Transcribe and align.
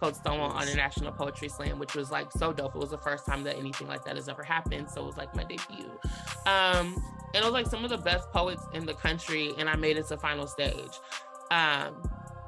Cold 0.00 0.16
Stonewall 0.16 0.60
International 0.60 1.12
poetry 1.12 1.48
slam, 1.48 1.78
which 1.78 1.94
was 1.94 2.10
like 2.10 2.30
so 2.32 2.52
dope. 2.52 2.74
It 2.74 2.78
was 2.78 2.90
the 2.90 2.98
first 2.98 3.26
time 3.26 3.42
that 3.44 3.56
anything 3.56 3.88
like 3.88 4.04
that 4.04 4.16
has 4.16 4.28
ever 4.28 4.42
happened. 4.42 4.88
So 4.90 5.02
it 5.02 5.06
was 5.06 5.16
like 5.16 5.34
my 5.34 5.44
debut. 5.44 5.90
Um, 6.46 7.02
and 7.34 7.42
it 7.42 7.44
was 7.44 7.52
like 7.52 7.66
some 7.66 7.84
of 7.84 7.90
the 7.90 7.98
best 7.98 8.30
poets 8.30 8.62
in 8.74 8.86
the 8.86 8.94
country, 8.94 9.52
and 9.58 9.68
I 9.68 9.76
made 9.76 9.96
it 9.96 10.06
to 10.08 10.16
final 10.16 10.46
stage. 10.46 10.92
Um, 11.50 11.96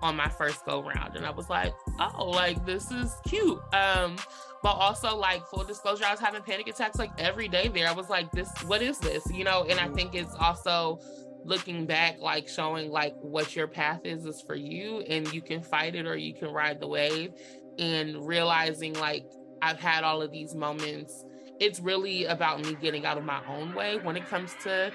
on 0.03 0.17
my 0.17 0.29
first 0.29 0.65
go 0.65 0.83
round 0.83 1.17
and 1.17 1.27
I 1.27 1.31
was 1.31 1.51
like, 1.51 1.75
oh, 1.99 2.31
like 2.31 2.65
this 2.65 2.91
is 2.91 3.17
cute. 3.27 3.61
Um, 3.75 4.17
but 4.63 4.73
also 4.73 5.17
like 5.17 5.47
full 5.47 5.65
disclosure, 5.65 6.05
I 6.05 6.11
was 6.11 6.21
having 6.21 6.43
panic 6.43 6.69
attacks 6.69 6.99
like 6.99 7.11
every 7.19 7.49
day 7.49 7.69
there. 7.69 7.89
I 7.89 7.93
was 7.93 8.09
like, 8.09 8.31
this, 8.33 8.51
what 8.67 8.83
is 8.83 8.99
this? 8.99 9.31
You 9.33 9.45
know, 9.45 9.65
and 9.69 9.79
I 9.79 9.85
mm-hmm. 9.85 9.95
think 9.95 10.15
it's 10.15 10.35
also 10.35 11.01
looking 11.45 11.87
back, 11.87 12.19
like 12.21 12.49
showing 12.49 12.91
like 12.91 13.15
what 13.21 13.55
your 13.57 13.67
path 13.67 14.01
is 14.05 14.25
is 14.25 14.43
for 14.43 14.55
you 14.55 15.01
and 15.01 15.33
you 15.33 15.43
can 15.43 15.63
fight 15.63 15.95
it 15.95 16.07
or 16.07 16.17
you 16.17 16.35
can 16.35 16.53
ride 16.53 16.81
the 16.81 16.87
wave 16.87 17.33
and 17.79 18.27
realizing 18.27 18.95
like 18.95 19.25
I've 19.63 19.81
had 19.81 20.05
all 20.05 20.23
of 20.23 20.31
these 20.31 20.55
moments. 20.55 21.25
It's 21.59 21.81
really 21.81 22.25
about 22.25 22.65
me 22.65 22.75
getting 22.81 23.05
out 23.05 23.19
of 23.19 23.25
my 23.25 23.41
own 23.47 23.75
way 23.75 23.99
when 23.99 24.17
it 24.17 24.27
comes 24.27 24.55
to 24.63 24.93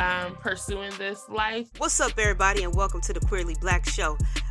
um, 0.00 0.36
pursuing 0.36 0.90
this 0.98 1.28
life. 1.28 1.68
What's 1.78 2.00
up, 2.00 2.12
everybody, 2.18 2.64
and 2.64 2.74
welcome 2.74 3.00
to 3.02 3.12
the 3.12 3.20
Queerly 3.20 3.54
Blax 3.56 3.88
Show. 3.88 4.16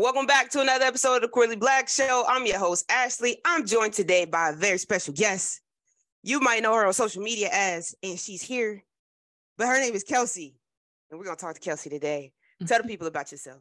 Welcome 0.00 0.24
back 0.24 0.48
to 0.52 0.62
another 0.62 0.86
episode 0.86 1.16
of 1.16 1.20
the 1.20 1.28
Queerly 1.28 1.56
Blax 1.56 1.94
Show. 1.94 2.24
I'm 2.26 2.46
your 2.46 2.58
host, 2.58 2.90
Ashley. 2.90 3.36
I'm 3.44 3.66
joined 3.66 3.92
today 3.92 4.24
by 4.24 4.48
a 4.48 4.54
very 4.54 4.78
special 4.78 5.12
guest. 5.12 5.60
You 6.22 6.40
might 6.40 6.62
know 6.62 6.74
her 6.74 6.86
on 6.86 6.94
social 6.94 7.22
media 7.22 7.50
as, 7.52 7.94
and 8.02 8.18
she's 8.18 8.40
here, 8.40 8.82
but 9.58 9.66
her 9.66 9.78
name 9.78 9.92
is 9.92 10.02
Kelsey. 10.02 10.56
And 11.10 11.18
we're 11.18 11.26
going 11.26 11.36
to 11.36 11.44
talk 11.44 11.54
to 11.54 11.60
Kelsey 11.60 11.90
today. 11.90 12.32
Tell 12.66 12.80
the 12.80 12.88
people 12.88 13.08
about 13.08 13.30
yourself. 13.30 13.60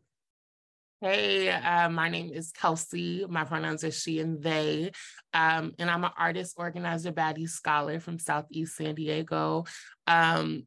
Hey, 1.02 1.50
uh, 1.50 1.90
my 1.90 2.08
name 2.08 2.32
is 2.32 2.54
Kelsey. 2.54 3.26
My 3.28 3.44
pronouns 3.44 3.84
are 3.84 3.92
she 3.92 4.22
and 4.22 4.42
they. 4.42 4.94
Um, 5.34 5.73
and 5.78 5.92
I'm 5.92 6.06
an 6.06 6.12
artist, 6.17 6.56
organizer, 6.58 7.12
baddie 7.12 7.50
scholar 7.50 8.00
from 8.00 8.17
Southeast 8.17 8.78
San 8.78 8.95
Diego. 8.95 9.66
Um, 10.08 10.66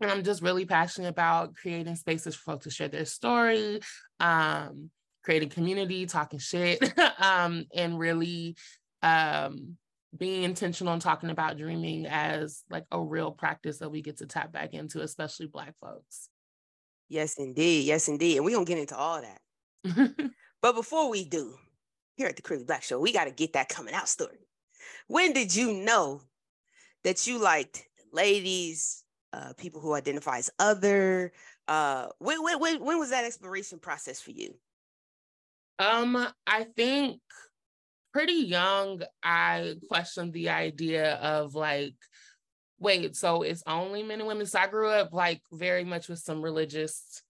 and 0.00 0.10
I'm 0.10 0.22
just 0.22 0.42
really 0.42 0.64
passionate 0.64 1.08
about 1.08 1.54
creating 1.56 1.96
spaces 1.96 2.34
for 2.36 2.52
folks 2.52 2.64
to 2.64 2.70
share 2.70 2.88
their 2.88 3.04
story, 3.04 3.80
um, 4.20 4.90
creating 5.28 5.50
community, 5.50 6.06
talking 6.06 6.38
shit, 6.38 6.78
um, 7.18 7.66
and 7.74 7.98
really 7.98 8.56
um, 9.02 9.76
being 10.16 10.42
intentional 10.42 10.94
and 10.94 11.02
talking 11.02 11.28
about 11.28 11.58
dreaming 11.58 12.06
as 12.06 12.64
like 12.70 12.86
a 12.90 12.98
real 12.98 13.30
practice 13.30 13.76
that 13.76 13.90
we 13.90 14.00
get 14.00 14.16
to 14.16 14.26
tap 14.26 14.50
back 14.52 14.72
into, 14.72 15.02
especially 15.02 15.46
Black 15.46 15.74
folks. 15.82 16.30
Yes, 17.10 17.34
indeed. 17.36 17.84
Yes, 17.84 18.08
indeed. 18.08 18.36
And 18.36 18.44
we're 18.46 18.54
going 18.54 18.64
to 18.64 18.72
get 18.72 18.80
into 18.80 18.96
all 18.96 19.20
that. 19.20 20.30
but 20.62 20.74
before 20.74 21.10
we 21.10 21.26
do, 21.26 21.54
here 22.16 22.28
at 22.28 22.36
the 22.36 22.42
Queerly 22.42 22.64
Blax 22.64 22.84
Show, 22.84 22.98
we 22.98 23.12
got 23.12 23.26
to 23.26 23.30
get 23.30 23.52
that 23.52 23.68
coming 23.68 23.92
out 23.92 24.08
story. 24.08 24.48
When 25.08 25.34
did 25.34 25.54
you 25.54 25.74
know 25.74 26.22
that 27.04 27.26
you 27.26 27.38
liked 27.38 27.84
ladies, 28.14 29.04
uh, 29.34 29.52
people 29.58 29.82
who 29.82 29.92
identify 29.92 30.38
as 30.38 30.48
other? 30.58 31.34
Uh, 31.66 32.06
when, 32.18 32.42
when, 32.42 32.58
when, 32.60 32.82
when 32.82 32.98
was 32.98 33.10
that 33.10 33.26
exploration 33.26 33.78
process 33.78 34.22
for 34.22 34.30
you? 34.30 34.54
Um, 35.78 36.26
I 36.46 36.64
think 36.76 37.20
pretty 38.12 38.32
young, 38.32 39.02
I 39.22 39.76
questioned 39.88 40.32
the 40.32 40.50
idea 40.50 41.14
of 41.14 41.54
like, 41.54 41.94
wait, 42.78 43.16
so 43.16 43.42
it's 43.42 43.62
only 43.66 44.02
men 44.02 44.20
and 44.20 44.28
women. 44.28 44.46
So 44.46 44.58
I 44.58 44.66
grew 44.66 44.88
up 44.88 45.12
like 45.12 45.42
very 45.52 45.84
much 45.84 46.08
with 46.08 46.18
some 46.18 46.42
religious, 46.42 47.22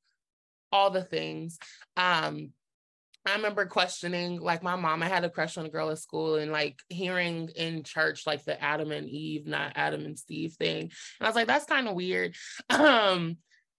all 0.73 0.91
the 0.91 1.03
things. 1.03 1.59
Um, 1.97 2.53
I 3.27 3.37
remember 3.37 3.67
questioning, 3.67 4.41
like 4.41 4.63
my 4.63 4.77
mom, 4.77 5.03
I 5.03 5.09
had 5.09 5.25
a 5.25 5.31
crush 5.31 5.59
on 5.59 5.67
a 5.67 5.71
girl 5.71 5.91
at 5.91 5.99
school 5.99 6.37
and 6.37 6.51
like 6.51 6.79
hearing 6.89 7.51
in 7.57 7.83
church 7.83 8.27
like 8.27 8.45
the 8.45 8.63
Adam 8.63 8.91
and 8.91 9.09
Eve, 9.09 9.47
not 9.47 9.73
Adam 9.75 10.05
and 10.05 10.19
Steve 10.19 10.53
thing. 10.53 10.83
And 10.83 10.93
I 11.21 11.27
was 11.27 11.37
like, 11.37 11.47
that's 11.47 11.67
kind 11.67 11.89
of 11.89 11.95
weird. 11.95 12.35
Um, 12.71 13.39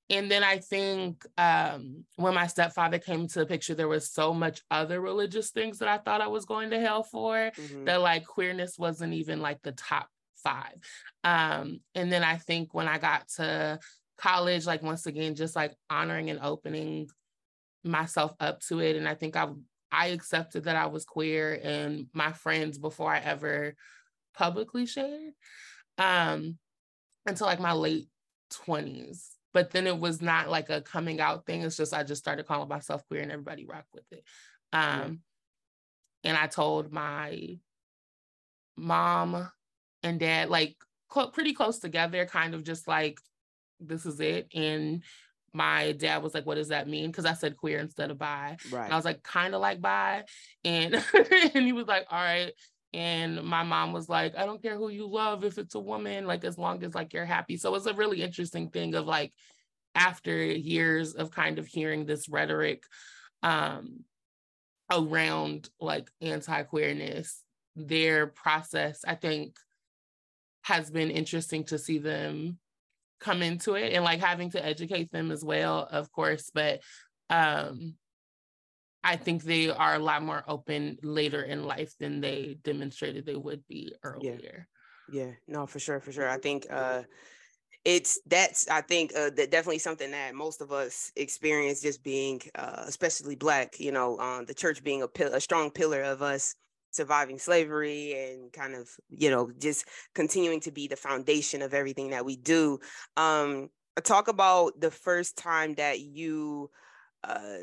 and 0.10 0.30
then 0.30 0.44
I 0.44 0.58
think 0.58 1.24
um, 1.38 2.04
when 2.16 2.34
my 2.34 2.48
stepfather 2.48 2.98
came 2.98 3.28
to 3.28 3.40
the 3.40 3.46
picture, 3.46 3.76
there 3.76 3.88
was 3.88 4.12
so 4.12 4.34
much 4.34 4.62
other 4.72 5.00
religious 5.00 5.52
things 5.52 5.80
that 5.80 5.88
I 5.88 6.00
thought 6.00 6.22
I 6.22 6.28
was 6.28 6.46
going 6.46 6.72
to 6.72 6.80
hell 6.80 7.04
for 7.04 7.36
mm-hmm. 7.36 7.86
that 7.86 8.02
like 8.02 8.26
queerness 8.26 8.78
wasn't 8.80 9.14
even 9.14 9.40
like 9.40 9.62
the 9.62 9.72
top 9.74 10.08
five. 10.44 10.78
Um, 11.24 11.82
and 11.94 12.12
then 12.12 12.24
I 12.24 12.38
think 12.38 12.74
when 12.74 12.88
I 12.88 12.98
got 12.98 13.28
to 13.36 13.80
college, 14.18 14.66
like 14.66 14.82
once 14.82 15.06
again, 15.06 15.36
just 15.36 15.56
like 15.56 15.76
honoring 15.92 16.32
and 16.32 16.40
opening 16.42 17.08
myself 17.84 18.34
up 18.40 18.62
to 18.62 18.80
it. 18.80 18.96
And 18.96 19.08
I 19.08 19.14
think 19.14 19.36
I 19.36 19.50
I 19.92 20.08
accepted 20.08 20.66
that 20.66 20.76
I 20.76 20.88
was 20.88 21.06
queer 21.06 21.60
and 21.64 22.08
my 22.14 22.32
friends 22.32 22.78
before 22.78 23.12
I 23.12 23.20
ever 23.20 23.76
publicly 24.36 24.88
shared. 24.88 25.34
Um, 26.00 26.58
until 27.26 27.48
like 27.48 27.60
my 27.60 27.74
late 27.74 28.08
20s 28.66 29.39
but 29.54 29.72
then 29.72 29.88
it 29.88 29.98
was 29.98 30.22
not 30.22 30.50
like 30.50 30.70
a 30.70 30.82
coming 30.82 31.20
out 31.20 31.46
thing. 31.46 31.62
It's 31.62 31.78
just 31.78 31.94
I 31.94 32.04
just 32.04 32.22
started 32.22 32.46
calling 32.46 32.70
myself 32.70 33.08
queer 33.08 33.22
and 33.22 33.32
everybody 33.32 33.66
rocked 33.66 33.94
with 33.94 34.06
it. 34.12 34.24
Um, 34.72 35.22
yeah. 36.24 36.32
And 36.32 36.38
I 36.38 36.48
told 36.48 36.92
my 36.92 37.58
mom 38.78 39.50
and 40.04 40.20
dad, 40.20 40.50
like 40.50 40.76
cl- 41.12 41.32
pretty 41.32 41.54
close 41.54 41.80
together, 41.80 42.26
kind 42.26 42.54
of 42.54 42.64
just 42.64 42.88
like, 42.88 43.20
this 43.80 44.06
is 44.06 44.20
it. 44.20 44.50
And 44.54 45.04
my 45.54 45.94
dad 45.94 46.22
was 46.22 46.34
like, 46.34 46.46
what 46.46 46.56
does 46.56 46.68
that 46.68 46.88
mean? 46.88 47.10
Because 47.10 47.26
I 47.26 47.34
said 47.34 47.58
queer 47.58 47.80
instead 47.80 48.12
of 48.12 48.20
bi. 48.20 48.58
Right. 48.72 48.84
And 48.84 48.94
I 48.94 48.96
was 48.96 49.06
like, 49.06 49.24
kind 49.24 49.56
of 49.56 49.62
like 49.62 49.82
bi. 49.82 50.26
And, 50.64 50.94
and 51.54 51.66
he 51.66 51.74
was 51.74 51.88
like, 51.88 52.06
all 52.12 52.22
right. 52.22 52.52
And 52.94 53.44
my 53.44 53.64
mom 53.64 53.94
was 53.94 54.10
like, 54.10 54.36
I 54.38 54.46
don't 54.46 54.62
care 54.62 54.76
who 54.76 54.90
you 54.90 55.08
love 55.08 55.44
if 55.44 55.58
it's 55.58 55.76
a 55.76 55.80
woman, 55.80 56.26
like 56.26 56.44
as 56.44 56.58
long 56.58 56.84
as 56.84 56.96
like 56.96 57.14
you're 57.14 57.26
happy. 57.26 57.56
So 57.58 57.76
it's 57.76 57.86
a 57.86 57.94
really 57.94 58.24
interesting 58.24 58.70
thing 58.70 58.96
of 58.96 59.06
like 59.06 59.32
after 59.96 60.44
years 60.44 61.14
of 61.14 61.32
kind 61.32 61.60
of 61.60 61.68
hearing 61.68 62.06
this 62.06 62.30
rhetoric 62.30 62.84
um 63.42 64.04
around 64.92 65.70
like 65.80 66.10
anti-queerness, 66.20 67.44
their 67.76 68.28
process, 68.28 69.02
I 69.06 69.16
think, 69.16 69.56
has 70.64 70.90
been 70.90 71.12
interesting 71.12 71.64
to 71.66 71.78
see 71.78 72.00
them 72.00 72.58
come 73.20 73.44
into 73.44 73.76
it 73.76 73.94
and 73.94 74.04
like 74.04 74.20
having 74.20 74.50
to 74.52 74.66
educate 74.66 75.12
them 75.12 75.30
as 75.30 75.44
well, 75.44 75.88
of 75.92 76.12
course. 76.12 76.50
But 76.52 76.82
um 77.30 77.96
I 79.04 79.16
think 79.16 79.44
they 79.44 79.70
are 79.70 79.96
a 79.96 80.00
lot 80.00 80.24
more 80.24 80.44
open 80.48 80.98
later 81.02 81.44
in 81.44 81.64
life 81.64 81.94
than 82.00 82.22
they 82.22 82.58
demonstrated 82.64 83.26
they 83.26 83.36
would 83.36 83.66
be 83.68 83.94
earlier. 84.04 84.68
Yeah, 85.08 85.26
yeah. 85.26 85.32
no, 85.48 85.66
for 85.66 85.80
sure, 85.80 86.00
for 86.00 86.12
sure. 86.12 86.30
I 86.30 86.38
think 86.38 86.68
uh 86.70 87.04
it's 87.86 88.20
that's 88.26 88.68
I 88.68 88.82
think 88.82 89.14
uh, 89.16 89.30
that 89.36 89.52
definitely 89.52 89.80
something 89.80 90.12
that 90.12 90.36
most 90.36 90.62
of 90.62 90.72
us 90.72 91.12
experience 91.16 91.82
just 91.82 92.04
being 92.04 92.42
uh, 92.56 92.84
especially 92.86 93.36
black, 93.36 93.80
you 93.80 93.92
know, 93.92 94.20
um, 94.20 94.46
the 94.46 94.54
church 94.54 94.84
being 94.84 95.02
a, 95.02 95.08
pill- 95.08 95.34
a 95.34 95.40
strong 95.40 95.72
pillar 95.72 96.02
of 96.04 96.22
us 96.22 96.56
surviving 96.92 97.40
slavery 97.40 98.14
and 98.14 98.52
kind 98.52 98.76
of, 98.76 98.90
you 99.10 99.30
know, 99.30 99.50
just 99.60 99.86
continuing 100.14 100.60
to 100.60 100.72
be 100.72 100.88
the 100.88 100.96
foundation 100.96 101.62
of 101.62 101.74
everything 101.74 102.10
that 102.10 102.26
we 102.26 102.36
do. 102.36 102.80
Um, 103.16 103.70
talk 104.04 104.28
about 104.28 104.80
the 104.80 104.92
first 104.92 105.38
time 105.38 105.76
that 105.76 106.00
you 106.00 106.70
uh, 107.24 107.58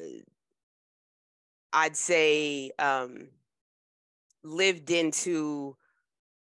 I'd 1.72 1.96
say 1.96 2.70
um, 2.78 3.28
lived 4.42 4.90
into 4.90 5.76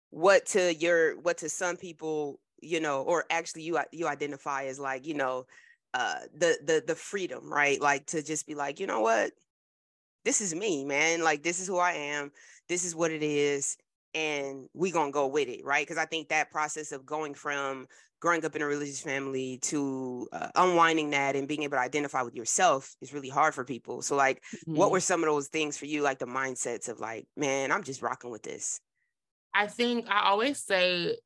what 0.09 0.45
to 0.45 0.73
your 0.75 1.19
what 1.21 1.39
to 1.39 1.49
some 1.49 1.75
people 1.75 2.39
you 2.61 2.79
know 2.79 3.01
or 3.01 3.25
actually 3.31 3.63
you 3.63 3.79
you 3.91 4.07
identify 4.07 4.65
as 4.65 4.79
like 4.79 5.07
you 5.07 5.15
know 5.15 5.45
uh 5.95 6.19
the 6.35 6.57
the 6.63 6.83
the 6.85 6.95
freedom 6.95 7.51
right? 7.51 7.81
Like 7.81 8.05
to 8.07 8.21
just 8.21 8.45
be 8.45 8.55
like 8.55 8.79
you 8.79 8.87
know 8.87 9.01
what? 9.01 9.31
This 10.23 10.39
is 10.39 10.53
me 10.53 10.85
man. 10.85 11.23
Like 11.23 11.43
this 11.43 11.59
is 11.59 11.67
who 11.67 11.77
i 11.77 11.93
am. 11.93 12.31
This 12.69 12.85
is 12.85 12.95
what 12.95 13.11
it 13.11 13.23
is 13.23 13.77
and 14.13 14.69
we 14.75 14.91
gonna 14.91 15.11
go 15.11 15.27
with 15.27 15.47
it 15.47 15.65
right? 15.65 15.85
Because 15.85 15.97
i 15.97 16.05
think 16.05 16.29
that 16.29 16.51
process 16.51 16.91
of 16.91 17.05
going 17.05 17.33
from 17.33 17.87
growing 18.23 18.45
up 18.45 18.55
in 18.55 18.61
a 18.61 18.65
religious 18.65 19.01
family 19.01 19.59
to 19.61 20.25
uh, 20.31 20.47
unwinding 20.55 21.09
that 21.09 21.35
and 21.35 21.45
being 21.45 21.63
able 21.63 21.75
to 21.75 21.81
identify 21.81 22.21
with 22.21 22.33
yourself 22.33 22.95
is 23.01 23.13
really 23.13 23.27
hard 23.27 23.53
for 23.53 23.65
people. 23.65 24.01
So, 24.01 24.15
like, 24.15 24.37
mm-hmm. 24.37 24.77
what 24.77 24.91
were 24.91 25.01
some 25.01 25.21
of 25.21 25.27
those 25.27 25.49
things 25.49 25.77
for 25.77 25.87
you, 25.87 26.01
like 26.01 26.19
the 26.19 26.25
mindsets 26.25 26.87
of 26.87 27.01
like, 27.01 27.27
man, 27.35 27.69
I'm 27.69 27.83
just 27.83 28.01
rocking 28.01 28.31
with 28.31 28.41
this? 28.41 28.79
I 29.53 29.67
think 29.67 30.07
I 30.09 30.29
always 30.29 30.63
say 30.63 31.17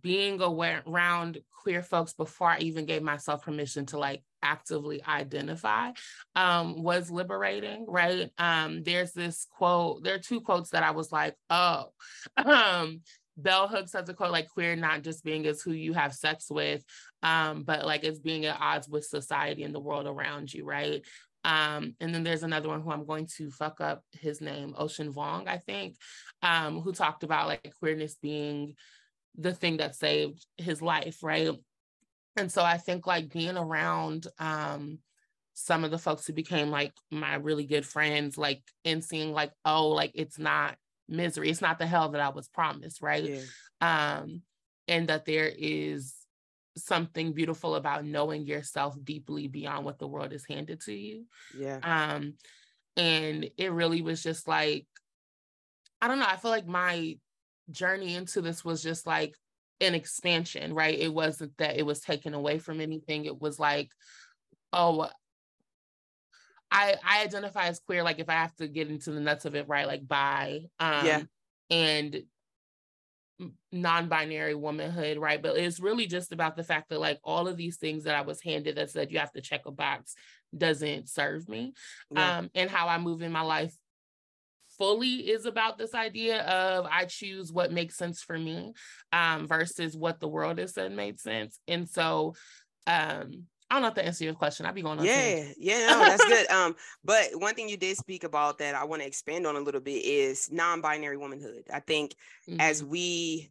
being 0.00 0.40
aware 0.40 0.82
around 0.86 1.38
queer 1.62 1.82
folks 1.82 2.14
before 2.14 2.48
I 2.48 2.58
even 2.60 2.86
gave 2.86 3.02
myself 3.02 3.44
permission 3.44 3.84
to 3.86 3.98
like 3.98 4.22
actively 4.42 5.04
identify 5.04 5.90
um, 6.34 6.82
was 6.82 7.10
liberating, 7.10 7.84
right? 7.86 8.30
Um, 8.38 8.82
there's 8.82 9.12
this 9.12 9.46
quote, 9.50 10.04
there 10.04 10.14
are 10.14 10.18
two 10.18 10.40
quotes 10.40 10.70
that 10.70 10.82
I 10.82 10.92
was 10.92 11.12
like, 11.12 11.34
oh, 11.50 11.90
um, 12.38 13.02
Bell 13.36 13.68
Hooks 13.68 13.92
has 13.92 14.08
a 14.08 14.14
quote 14.14 14.32
like 14.32 14.48
queer 14.48 14.76
not 14.76 15.02
just 15.02 15.22
being 15.22 15.46
as 15.46 15.60
who 15.60 15.72
you 15.72 15.92
have 15.92 16.14
sex 16.14 16.50
with, 16.50 16.82
um, 17.22 17.64
but 17.64 17.84
like 17.84 18.04
it's 18.04 18.18
being 18.18 18.46
at 18.46 18.60
odds 18.60 18.88
with 18.88 19.04
society 19.04 19.62
and 19.62 19.74
the 19.74 19.80
world 19.80 20.06
around 20.06 20.52
you, 20.52 20.64
right? 20.64 21.04
Um, 21.44 21.94
and 22.00 22.12
then 22.12 22.24
there's 22.24 22.42
another 22.42 22.68
one 22.68 22.82
who 22.82 22.90
I'm 22.90 23.06
going 23.06 23.28
to 23.36 23.50
fuck 23.50 23.80
up 23.80 24.02
his 24.12 24.40
name, 24.40 24.74
Ocean 24.76 25.12
Vuong, 25.12 25.46
I 25.46 25.58
think, 25.58 25.96
um, 26.42 26.80
who 26.80 26.92
talked 26.92 27.22
about 27.22 27.46
like 27.46 27.72
queerness 27.78 28.16
being 28.20 28.74
the 29.38 29.52
thing 29.52 29.76
that 29.76 29.94
saved 29.94 30.44
his 30.56 30.82
life, 30.82 31.22
right? 31.22 31.50
And 32.36 32.50
so 32.50 32.64
I 32.64 32.78
think 32.78 33.06
like 33.06 33.32
being 33.32 33.56
around 33.56 34.26
um, 34.38 34.98
some 35.54 35.84
of 35.84 35.90
the 35.90 35.98
folks 35.98 36.26
who 36.26 36.32
became 36.32 36.70
like 36.70 36.92
my 37.10 37.36
really 37.36 37.64
good 37.64 37.86
friends, 37.86 38.36
like 38.36 38.62
and 38.84 39.04
seeing 39.04 39.32
like, 39.32 39.52
oh, 39.64 39.88
like 39.88 40.12
it's 40.14 40.38
not 40.38 40.76
misery, 41.08 41.50
it's 41.50 41.60
not 41.60 41.78
the 41.78 41.86
hell 41.86 42.10
that 42.10 42.20
I 42.20 42.30
was 42.30 42.48
promised, 42.48 43.02
right? 43.02 43.24
Yeah. 43.24 44.18
Um, 44.20 44.42
and 44.88 45.08
that 45.08 45.24
there 45.24 45.50
is 45.56 46.14
something 46.76 47.32
beautiful 47.32 47.74
about 47.74 48.04
knowing 48.04 48.46
yourself 48.46 48.96
deeply 49.02 49.48
beyond 49.48 49.84
what 49.84 49.98
the 49.98 50.06
world 50.06 50.32
has 50.32 50.44
handed 50.48 50.80
to 50.82 50.94
you. 50.94 51.24
Yeah. 51.56 51.78
Um, 51.82 52.34
and 52.96 53.50
it 53.56 53.72
really 53.72 54.02
was 54.02 54.22
just 54.22 54.46
like, 54.46 54.86
I 56.00 56.08
don't 56.08 56.18
know, 56.18 56.26
I 56.28 56.36
feel 56.36 56.50
like 56.50 56.66
my 56.66 57.18
journey 57.70 58.14
into 58.14 58.40
this 58.40 58.64
was 58.64 58.82
just 58.82 59.06
like 59.06 59.34
an 59.80 59.94
expansion, 59.94 60.74
right? 60.74 60.98
It 60.98 61.12
wasn't 61.12 61.56
that 61.58 61.76
it 61.76 61.84
was 61.84 62.00
taken 62.00 62.34
away 62.34 62.58
from 62.58 62.80
anything. 62.80 63.24
It 63.24 63.40
was 63.40 63.58
like, 63.58 63.90
oh, 64.72 65.08
I 66.70 66.96
I 67.04 67.22
identify 67.22 67.66
as 67.66 67.80
queer, 67.80 68.02
like 68.02 68.18
if 68.18 68.28
I 68.28 68.34
have 68.34 68.54
to 68.56 68.68
get 68.68 68.88
into 68.88 69.12
the 69.12 69.20
nuts 69.20 69.44
of 69.44 69.54
it, 69.54 69.68
right? 69.68 69.86
Like 69.86 70.06
bi, 70.06 70.62
um, 70.78 71.06
yeah, 71.06 71.22
and 71.70 72.22
non-binary 73.70 74.54
womanhood, 74.54 75.18
right? 75.18 75.42
But 75.42 75.56
it's 75.56 75.80
really 75.80 76.06
just 76.06 76.32
about 76.32 76.56
the 76.56 76.64
fact 76.64 76.88
that 76.88 77.00
like 77.00 77.18
all 77.22 77.48
of 77.48 77.56
these 77.56 77.76
things 77.76 78.04
that 78.04 78.14
I 78.14 78.22
was 78.22 78.40
handed 78.40 78.76
that 78.76 78.90
said 78.90 79.12
you 79.12 79.18
have 79.18 79.32
to 79.32 79.40
check 79.40 79.62
a 79.66 79.70
box 79.70 80.14
doesn't 80.56 81.08
serve 81.08 81.48
me. 81.48 81.74
Yeah. 82.10 82.38
Um, 82.38 82.50
and 82.54 82.70
how 82.70 82.88
I 82.88 82.98
move 82.98 83.22
in 83.22 83.32
my 83.32 83.42
life 83.42 83.76
fully 84.78 85.30
is 85.30 85.46
about 85.46 85.78
this 85.78 85.94
idea 85.94 86.42
of 86.42 86.86
I 86.90 87.04
choose 87.06 87.52
what 87.52 87.72
makes 87.72 87.96
sense 87.96 88.22
for 88.22 88.38
me 88.38 88.72
um, 89.12 89.46
versus 89.46 89.96
what 89.96 90.20
the 90.20 90.28
world 90.28 90.58
has 90.58 90.74
said 90.74 90.92
made 90.92 91.20
sense. 91.20 91.58
And 91.68 91.88
so 91.88 92.34
um, 92.86 93.44
I 93.68 93.74
don't 93.74 93.82
know 93.82 93.88
if 93.88 93.94
to 93.94 94.04
answer 94.04 94.24
your 94.24 94.34
question. 94.34 94.64
I'd 94.64 94.74
be 94.74 94.82
going 94.82 95.00
on. 95.00 95.04
Yeah, 95.04 95.44
yeah, 95.58 95.86
no, 95.88 95.98
that's 95.98 96.24
good. 96.24 96.48
Um, 96.50 96.76
but 97.04 97.30
one 97.34 97.54
thing 97.54 97.68
you 97.68 97.76
did 97.76 97.96
speak 97.96 98.22
about 98.22 98.58
that 98.58 98.76
I 98.76 98.84
want 98.84 99.02
to 99.02 99.08
expand 99.08 99.46
on 99.46 99.56
a 99.56 99.60
little 99.60 99.80
bit 99.80 100.04
is 100.04 100.50
non-binary 100.52 101.16
womanhood. 101.16 101.64
I 101.72 101.80
think 101.80 102.14
mm-hmm. 102.48 102.60
as 102.60 102.84
we 102.84 103.50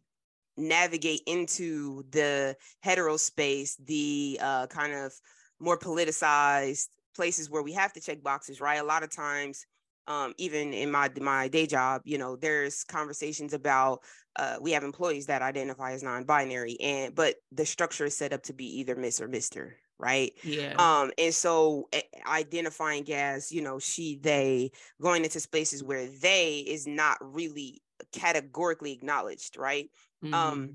navigate 0.56 1.20
into 1.26 2.04
the 2.10 2.56
hetero 2.80 3.18
space, 3.18 3.76
the 3.76 4.38
uh, 4.42 4.66
kind 4.68 4.94
of 4.94 5.12
more 5.60 5.78
politicized 5.78 6.88
places 7.14 7.50
where 7.50 7.62
we 7.62 7.74
have 7.74 7.92
to 7.92 8.00
check 8.00 8.22
boxes, 8.22 8.60
right? 8.60 8.80
A 8.80 8.84
lot 8.84 9.02
of 9.02 9.14
times 9.14 9.66
um, 10.06 10.34
even 10.38 10.72
in 10.72 10.90
my 10.90 11.10
my 11.20 11.48
day 11.48 11.66
job, 11.66 12.02
you 12.04 12.18
know, 12.18 12.36
there's 12.36 12.84
conversations 12.84 13.52
about 13.52 14.00
uh, 14.36 14.56
we 14.60 14.72
have 14.72 14.84
employees 14.84 15.26
that 15.26 15.42
identify 15.42 15.92
as 15.92 16.02
non-binary, 16.02 16.78
and 16.80 17.14
but 17.14 17.34
the 17.52 17.66
structure 17.66 18.04
is 18.04 18.16
set 18.16 18.32
up 18.32 18.42
to 18.44 18.52
be 18.52 18.80
either 18.80 18.94
Miss 18.94 19.20
or 19.20 19.28
Mister, 19.28 19.76
right? 19.98 20.32
Yeah. 20.42 20.74
Um, 20.78 21.10
and 21.18 21.34
so 21.34 21.88
uh, 21.94 22.00
identifying 22.26 23.10
as 23.12 23.52
you 23.52 23.62
know 23.62 23.78
she 23.78 24.18
they 24.22 24.70
going 25.00 25.24
into 25.24 25.40
spaces 25.40 25.82
where 25.82 26.06
they 26.06 26.64
is 26.66 26.86
not 26.86 27.18
really 27.20 27.82
categorically 28.12 28.92
acknowledged, 28.92 29.56
right? 29.56 29.90
Um, 30.22 30.30
mm-hmm. 30.30 30.34
Um, 30.34 30.74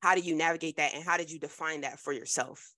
how 0.00 0.14
do 0.14 0.20
you 0.20 0.36
navigate 0.36 0.76
that, 0.76 0.94
and 0.94 1.02
how 1.02 1.16
did 1.16 1.30
you 1.30 1.38
define 1.38 1.80
that 1.82 1.98
for 1.98 2.12
yourself? 2.12 2.72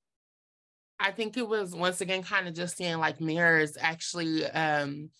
I 0.98 1.10
think 1.10 1.36
it 1.36 1.46
was 1.46 1.74
once 1.74 2.00
again 2.00 2.22
kind 2.22 2.48
of 2.48 2.54
just 2.54 2.76
seeing 2.76 2.98
like 2.98 3.20
mirrors 3.20 3.76
actually 3.78 4.46
um 4.46 5.10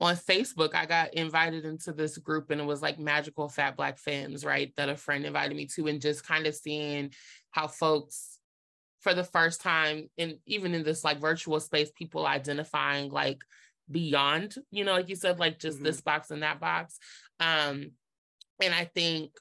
on 0.00 0.14
Facebook, 0.14 0.74
I 0.74 0.86
got 0.86 1.14
invited 1.14 1.64
into 1.64 1.92
this 1.92 2.18
group 2.18 2.50
and 2.50 2.60
it 2.60 2.64
was 2.64 2.82
like 2.82 2.98
magical 2.98 3.48
fat 3.48 3.76
black 3.76 3.98
femmes, 3.98 4.44
right? 4.44 4.72
That 4.76 4.88
a 4.88 4.96
friend 4.96 5.24
invited 5.24 5.56
me 5.56 5.66
to, 5.74 5.86
and 5.86 6.00
just 6.00 6.26
kind 6.26 6.46
of 6.46 6.54
seeing 6.54 7.12
how 7.50 7.66
folks, 7.66 8.38
for 9.00 9.14
the 9.14 9.24
first 9.24 9.60
time, 9.60 10.08
and 10.18 10.38
even 10.46 10.74
in 10.74 10.82
this 10.82 11.04
like 11.04 11.20
virtual 11.20 11.60
space, 11.60 11.90
people 11.94 12.26
identifying 12.26 13.10
like 13.10 13.38
beyond, 13.90 14.54
you 14.70 14.84
know, 14.84 14.92
like 14.92 15.08
you 15.08 15.16
said, 15.16 15.38
like 15.38 15.58
just 15.58 15.76
mm-hmm. 15.76 15.86
this 15.86 16.00
box 16.00 16.30
and 16.30 16.42
that 16.42 16.60
box. 16.60 16.98
Um, 17.40 17.92
and 18.62 18.74
I 18.74 18.84
think 18.94 19.32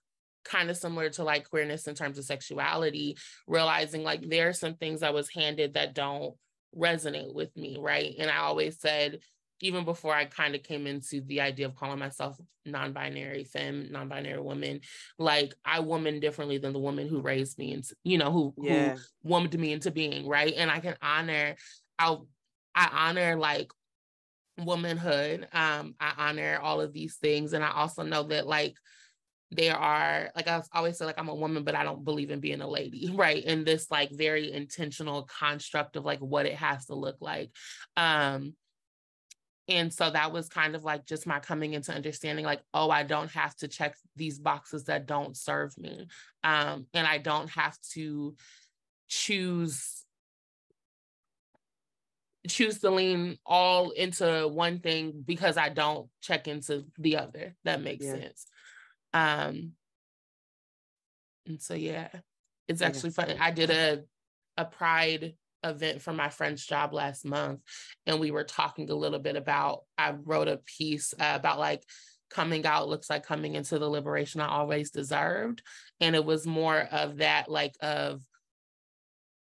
kind 0.44 0.69
of 0.69 0.78
similar 0.78 1.10
to 1.10 1.24
like 1.24 1.50
queerness 1.50 1.88
in 1.88 1.96
terms 1.96 2.18
of 2.18 2.25
sexuality, 2.25 3.18
realizing 3.48 4.04
like 4.04 4.30
there 4.30 4.50
are 4.50 4.54
some 4.54 4.75
things 4.75 5.02
I 5.02 5.10
was 5.10 5.30
handed 5.34 5.74
that 5.74 5.96
don't 5.96 6.36
resonate 6.78 7.34
with 7.34 7.56
me, 7.58 7.78
right? 7.80 8.13
And 8.19 8.30
I 8.30 8.38
always 8.38 8.80
said, 8.80 9.19
even 9.62 9.86
before 9.86 10.13
I 10.13 10.25
kind 10.25 10.56
of 10.56 10.63
came 10.63 10.86
into 10.86 11.22
the 11.22 11.42
idea 11.42 11.66
of 11.66 11.75
calling 11.75 12.00
myself 12.00 12.40
non-binary 12.66 13.46
femme, 13.46 13.90
non-binary 13.92 14.42
woman, 14.42 14.81
like 15.18 15.54
I 15.63 15.80
woman 15.80 16.19
differently 16.19 16.57
than 16.57 16.74
the 16.74 16.80
woman 16.80 17.07
who 17.07 17.22
raised 17.22 17.57
me 17.57 17.74
and 17.74 17.84
you 18.04 18.18
know 18.18 18.31
who 18.31 18.54
yeah. 18.57 18.96
who 18.96 19.00
womaned 19.24 19.57
me 19.57 19.72
into 19.72 19.92
being 19.92 20.28
right. 20.28 20.54
And 20.56 20.69
I 20.69 20.80
can 20.80 20.96
honor, 21.02 21.56
I 21.98 22.18
I 22.75 22.90
honor 22.92 23.38
like 23.38 23.72
womanhood. 24.57 25.48
Um, 25.54 25.96
I 26.00 26.13
honor 26.18 26.60
all 26.62 26.81
of 26.81 26.94
these 26.94 27.16
things, 27.16 27.54
and 27.54 27.63
I 27.63 27.72
also 27.72 28.04
know 28.04 28.24
that 28.24 28.48
like 28.48 28.75
there 29.51 29.75
are 29.75 30.31
like 30.36 30.48
I 30.48 30.62
always 30.74 30.98
say 30.98 31.06
like 31.06 31.19
I'm 31.19 31.30
a 31.30 31.36
woman, 31.36 31.63
but 31.63 31.75
I 31.75 31.84
don't 31.84 32.04
believe 32.04 32.31
in 32.31 32.40
being 32.40 32.62
a 32.62 32.68
lady, 32.68 33.12
right? 33.16 33.44
And 33.46 33.66
this 33.66 33.90
like 33.90 34.12
very 34.12 34.51
intentional 34.51 35.24
construct 35.40 35.96
of 35.96 36.06
like 36.06 36.19
what 36.19 36.46
it 36.46 36.56
has 36.56 36.88
to 36.88 36.96
look 36.96 37.18
like. 37.22 37.51
Um, 37.96 38.54
and 39.67 39.91
so 39.91 40.09
that 40.09 40.31
was 40.31 40.47
kind 40.47 40.75
of 40.75 40.83
like 40.83 41.06
just 41.06 41.25
my 41.25 41.39
coming 41.39 41.73
into 41.73 41.91
understanding 41.91 42.45
like 42.45 42.62
oh 42.73 42.89
i 42.89 43.03
don't 43.03 43.31
have 43.31 43.56
to 43.56 43.67
check 43.67 43.95
these 44.15 44.39
boxes 44.39 44.85
that 44.85 45.06
don't 45.06 45.35
serve 45.35 45.77
me 45.77 46.07
um, 46.44 46.85
and 46.94 47.07
i 47.07 47.17
don't 47.17 47.50
have 47.50 47.77
to 47.93 48.36
choose 49.07 50.03
choose 52.48 52.79
to 52.79 52.91
lean 52.91 53.38
all 53.45 53.89
into 53.91 54.48
one 54.48 54.79
thing 54.79 55.24
because 55.25 55.57
i 55.57 55.69
don't 55.69 56.07
check 56.22 56.48
into 56.48 56.86
the 57.00 57.17
other 57.17 57.55
that 57.63 57.81
makes 57.81 58.05
yeah. 58.05 58.13
sense 58.13 58.45
um 59.13 59.72
and 61.48 61.62
so 61.62 61.74
yeah 61.74 62.10
it's 62.67 62.81
actually 62.81 63.10
yeah. 63.10 63.25
funny 63.25 63.38
i 63.39 63.51
did 63.51 63.72
a 63.72 64.03
a 64.57 64.65
pride 64.65 65.34
event 65.65 66.01
for 66.01 66.13
my 66.13 66.29
friend's 66.29 66.65
job 66.65 66.93
last 66.93 67.25
month 67.25 67.60
and 68.05 68.19
we 68.19 68.31
were 68.31 68.43
talking 68.43 68.89
a 68.89 68.95
little 68.95 69.19
bit 69.19 69.36
about 69.36 69.81
i 69.98 70.12
wrote 70.12 70.48
a 70.48 70.57
piece 70.57 71.13
uh, 71.19 71.34
about 71.36 71.60
like 71.60 71.84
coming 72.29 72.65
out 72.65 72.89
looks 72.89 73.10
like 73.10 73.25
coming 73.25 73.55
into 73.55 73.79
the 73.79 73.89
liberation 73.89 74.41
i 74.41 74.48
always 74.48 74.91
deserved. 74.91 75.62
And 76.01 76.15
it 76.15 76.25
was 76.25 76.45
more 76.45 76.79
of 76.91 77.17
that 77.17 77.50
like 77.50 77.75
of 77.81 78.22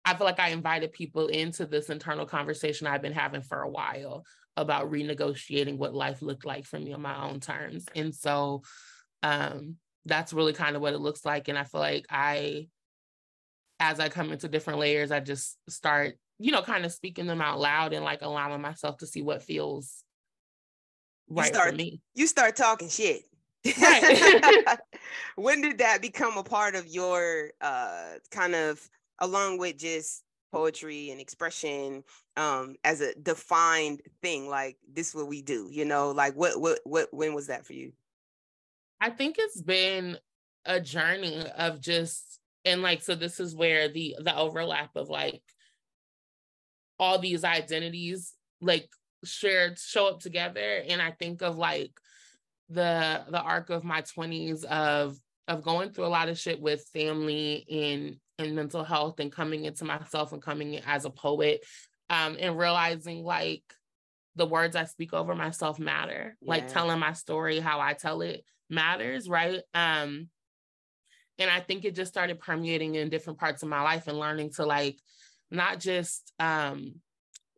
i 0.05 0.15
feel 0.15 0.25
like 0.25 0.39
i 0.39 0.49
invited 0.49 0.93
people 0.93 1.27
into 1.27 1.65
this 1.65 1.89
internal 1.89 2.25
conversation 2.25 2.87
i've 2.87 3.01
been 3.01 3.13
having 3.13 3.41
for 3.41 3.61
a 3.61 3.69
while 3.69 4.23
about 4.57 4.91
renegotiating 4.91 5.77
what 5.77 5.93
life 5.93 6.21
looked 6.21 6.45
like 6.45 6.65
for 6.65 6.79
me 6.79 6.91
on 6.93 7.01
my 7.01 7.23
own 7.23 7.39
terms. 7.39 7.85
And 7.95 8.13
so 8.13 8.63
um 9.23 9.77
that's 10.05 10.33
really 10.33 10.53
kind 10.53 10.75
of 10.75 10.81
what 10.81 10.93
it 10.93 10.99
looks 10.99 11.25
like. 11.25 11.47
And 11.47 11.57
i 11.57 11.63
feel 11.63 11.81
like 11.81 12.05
i 12.09 12.67
as 13.81 13.99
I 13.99 14.09
come 14.09 14.31
into 14.31 14.47
different 14.47 14.79
layers, 14.79 15.11
I 15.11 15.19
just 15.19 15.57
start, 15.67 16.13
you 16.37 16.51
know, 16.51 16.61
kind 16.61 16.85
of 16.85 16.93
speaking 16.93 17.25
them 17.25 17.41
out 17.41 17.59
loud 17.59 17.93
and 17.93 18.05
like 18.05 18.21
allowing 18.21 18.61
myself 18.61 18.97
to 18.97 19.07
see 19.07 19.23
what 19.23 19.41
feels 19.41 20.03
right 21.27 21.47
you 21.47 21.53
start, 21.53 21.69
for 21.71 21.75
me. 21.75 22.01
You 22.13 22.27
start 22.27 22.55
talking 22.55 22.89
shit. 22.89 23.23
Right. 23.81 24.77
when 25.35 25.61
did 25.61 25.79
that 25.79 26.01
become 26.01 26.37
a 26.37 26.43
part 26.43 26.75
of 26.75 26.87
your 26.87 27.51
uh 27.59 28.13
kind 28.29 28.55
of 28.55 28.87
along 29.19 29.57
with 29.57 29.77
just 29.77 30.23
poetry 30.51 31.09
and 31.09 31.21
expression 31.21 32.03
um 32.37 32.75
as 32.83 33.01
a 33.01 33.13
defined 33.15 34.01
thing 34.21 34.49
like 34.49 34.77
this 34.91 35.09
is 35.09 35.15
what 35.15 35.27
we 35.27 35.41
do 35.41 35.69
you 35.71 35.85
know 35.85 36.11
like 36.11 36.35
what 36.35 36.59
what 36.59 36.79
what 36.83 37.07
when 37.11 37.33
was 37.33 37.47
that 37.47 37.65
for 37.65 37.73
you 37.73 37.93
i 38.99 39.09
think 39.09 39.37
it's 39.39 39.61
been 39.61 40.17
a 40.65 40.79
journey 40.79 41.45
of 41.57 41.79
just 41.79 42.40
and 42.65 42.81
like 42.81 43.01
so 43.01 43.15
this 43.15 43.39
is 43.39 43.55
where 43.55 43.89
the 43.89 44.15
the 44.19 44.35
overlap 44.35 44.95
of 44.95 45.09
like 45.09 45.41
all 46.99 47.19
these 47.19 47.43
identities 47.43 48.33
like 48.61 48.89
shared 49.23 49.77
show 49.79 50.07
up 50.07 50.19
together 50.19 50.83
and 50.87 51.01
i 51.01 51.11
think 51.11 51.41
of 51.41 51.57
like 51.57 51.91
the 52.69 53.23
the 53.29 53.41
arc 53.41 53.69
of 53.69 53.83
my 53.83 54.01
20s 54.01 54.63
of 54.65 55.17
of 55.47 55.63
going 55.63 55.91
through 55.91 56.05
a 56.05 56.07
lot 56.07 56.29
of 56.29 56.39
shit 56.39 56.61
with 56.61 56.87
family 56.93 57.65
and 57.69 58.17
and 58.39 58.55
mental 58.55 58.83
health 58.83 59.19
and 59.19 59.31
coming 59.31 59.65
into 59.65 59.85
myself 59.85 60.31
and 60.31 60.41
coming 60.41 60.75
in 60.75 60.83
as 60.85 61.05
a 61.05 61.09
poet 61.09 61.63
um 62.09 62.37
and 62.39 62.57
realizing 62.57 63.23
like 63.23 63.63
the 64.35 64.45
words 64.45 64.75
I 64.75 64.85
speak 64.85 65.13
over 65.13 65.35
myself 65.35 65.79
matter. 65.79 66.37
Yeah. 66.41 66.49
Like 66.49 66.67
telling 66.67 66.99
my 66.99 67.13
story 67.13 67.59
how 67.59 67.79
I 67.79 67.93
tell 67.93 68.21
it 68.21 68.45
matters, 68.69 69.27
right? 69.27 69.61
Um 69.73 70.29
and 71.39 71.49
I 71.49 71.59
think 71.59 71.85
it 71.85 71.95
just 71.95 72.11
started 72.11 72.39
permeating 72.39 72.95
in 72.95 73.09
different 73.09 73.39
parts 73.39 73.63
of 73.63 73.69
my 73.69 73.81
life 73.81 74.07
and 74.07 74.19
learning 74.19 74.51
to 74.53 74.65
like 74.65 74.99
not 75.49 75.79
just 75.79 76.31
um 76.39 76.95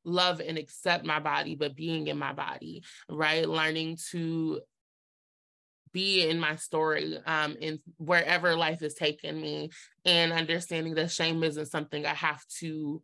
love 0.06 0.42
and 0.42 0.58
accept 0.58 1.06
my 1.06 1.20
body, 1.20 1.56
but 1.56 1.76
being 1.76 2.08
in 2.08 2.18
my 2.18 2.34
body, 2.34 2.84
right? 3.10 3.48
Learning 3.48 3.98
to 4.12 4.62
be 5.94 6.28
in 6.28 6.40
my 6.40 6.56
story 6.56 7.18
um 7.28 7.56
in 7.62 7.80
wherever 7.98 8.56
life 8.56 8.80
has 8.80 8.96
taken 8.96 9.40
me 9.40 9.70
and 10.06 10.34
understanding 10.34 10.96
that 10.96 11.12
shame 11.12 11.44
isn't 11.44 11.68
something 11.68 12.04
I 12.04 12.16
have 12.16 12.44
to 12.60 13.02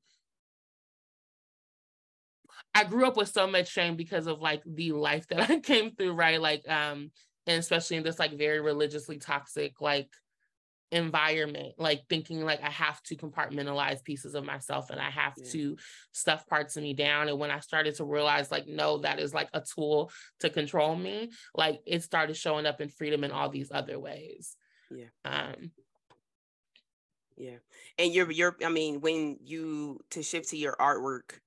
I 2.74 2.84
grew 2.84 3.06
up 3.06 3.16
with 3.16 3.30
so 3.30 3.48
much 3.48 3.70
shame 3.70 3.96
because 3.96 4.28
of 4.28 4.42
like 4.42 4.64
the 4.66 4.92
life 4.92 5.28
that 5.28 5.50
I 5.50 5.60
came 5.60 5.92
through, 5.96 6.14
right? 6.14 6.42
Like 6.42 6.68
um 6.68 7.12
and 7.48 7.60
especially 7.60 7.98
in 7.98 8.04
this 8.04 8.20
like 8.20 8.38
very 8.38 8.60
religiously 8.60 9.18
toxic 9.18 9.82
like 9.82 10.10
environment 10.92 11.74
like 11.78 12.02
thinking 12.10 12.44
like 12.44 12.64
i 12.64 12.70
have 12.70 13.02
to 13.04 13.16
compartmentalize 13.16 14.04
pieces 14.04 14.34
of 14.34 14.44
myself 14.44 14.90
and 14.90 15.00
i 15.00 15.10
have 15.10 15.34
yeah. 15.38 15.46
to 15.52 15.78
stuff 16.14 16.48
parts 16.48 16.78
of 16.78 16.84
me 16.84 16.94
down 16.96 17.30
and 17.30 17.38
when 17.38 17.52
i 17.52 17.60
started 17.60 17.94
to 17.94 18.04
realize 18.04 18.50
like 18.50 18.68
no 18.68 18.98
that 18.98 19.20
is 19.20 19.32
like 19.34 19.50
a 19.54 19.62
tool 19.62 20.12
to 20.40 20.50
control 20.50 20.96
me 20.96 21.30
like 21.54 21.80
it 21.86 22.02
started 22.02 22.36
showing 22.36 22.66
up 22.66 22.82
in 22.82 22.90
freedom 22.90 23.24
in 23.24 23.32
all 23.32 23.50
these 23.50 23.72
other 23.72 24.00
ways. 24.00 24.56
Yeah. 24.90 25.06
Um 25.24 25.72
yeah. 27.38 27.58
And 27.98 28.14
you're 28.14 28.32
you're 28.32 28.56
i 28.66 28.70
mean 28.70 29.00
when 29.00 29.38
you 29.44 30.00
to 30.12 30.24
shift 30.24 30.50
to 30.50 30.58
your 30.58 30.76
artwork 30.80 31.40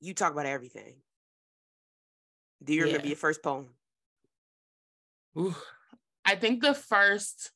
you 0.00 0.12
talk 0.12 0.32
about 0.32 0.46
everything. 0.46 0.96
Do 2.62 2.74
you 2.74 2.82
remember 2.82 3.06
yeah. 3.06 3.10
your 3.10 3.16
first 3.16 3.42
poem? 3.42 3.68
Ooh, 5.38 5.54
I 6.24 6.36
think 6.36 6.62
the 6.62 6.74
first, 6.74 7.52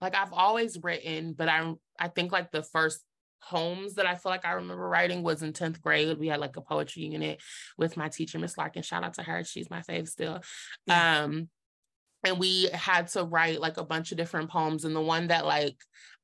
like 0.00 0.14
I've 0.14 0.32
always 0.32 0.78
written, 0.82 1.34
but 1.34 1.48
I'm 1.48 1.76
I 1.98 2.08
think 2.08 2.32
like 2.32 2.50
the 2.50 2.62
first 2.62 3.00
poems 3.42 3.94
that 3.94 4.06
I 4.06 4.14
feel 4.14 4.30
like 4.30 4.46
I 4.46 4.52
remember 4.52 4.88
writing 4.88 5.22
was 5.22 5.42
in 5.42 5.52
10th 5.52 5.80
grade. 5.80 6.18
We 6.18 6.28
had 6.28 6.40
like 6.40 6.56
a 6.56 6.60
poetry 6.60 7.04
unit 7.04 7.42
with 7.76 7.96
my 7.96 8.08
teacher, 8.08 8.38
Miss 8.38 8.56
Larkin. 8.56 8.82
Shout 8.82 9.04
out 9.04 9.14
to 9.14 9.22
her. 9.22 9.44
She's 9.44 9.70
my 9.70 9.80
fave 9.80 10.08
still. 10.08 10.40
Um, 10.88 11.48
and 12.24 12.38
we 12.38 12.68
had 12.72 13.08
to 13.08 13.24
write 13.24 13.60
like 13.60 13.76
a 13.76 13.84
bunch 13.84 14.12
of 14.12 14.18
different 14.18 14.50
poems. 14.50 14.84
And 14.84 14.96
the 14.96 15.00
one 15.00 15.28
that 15.28 15.44
like 15.44 15.76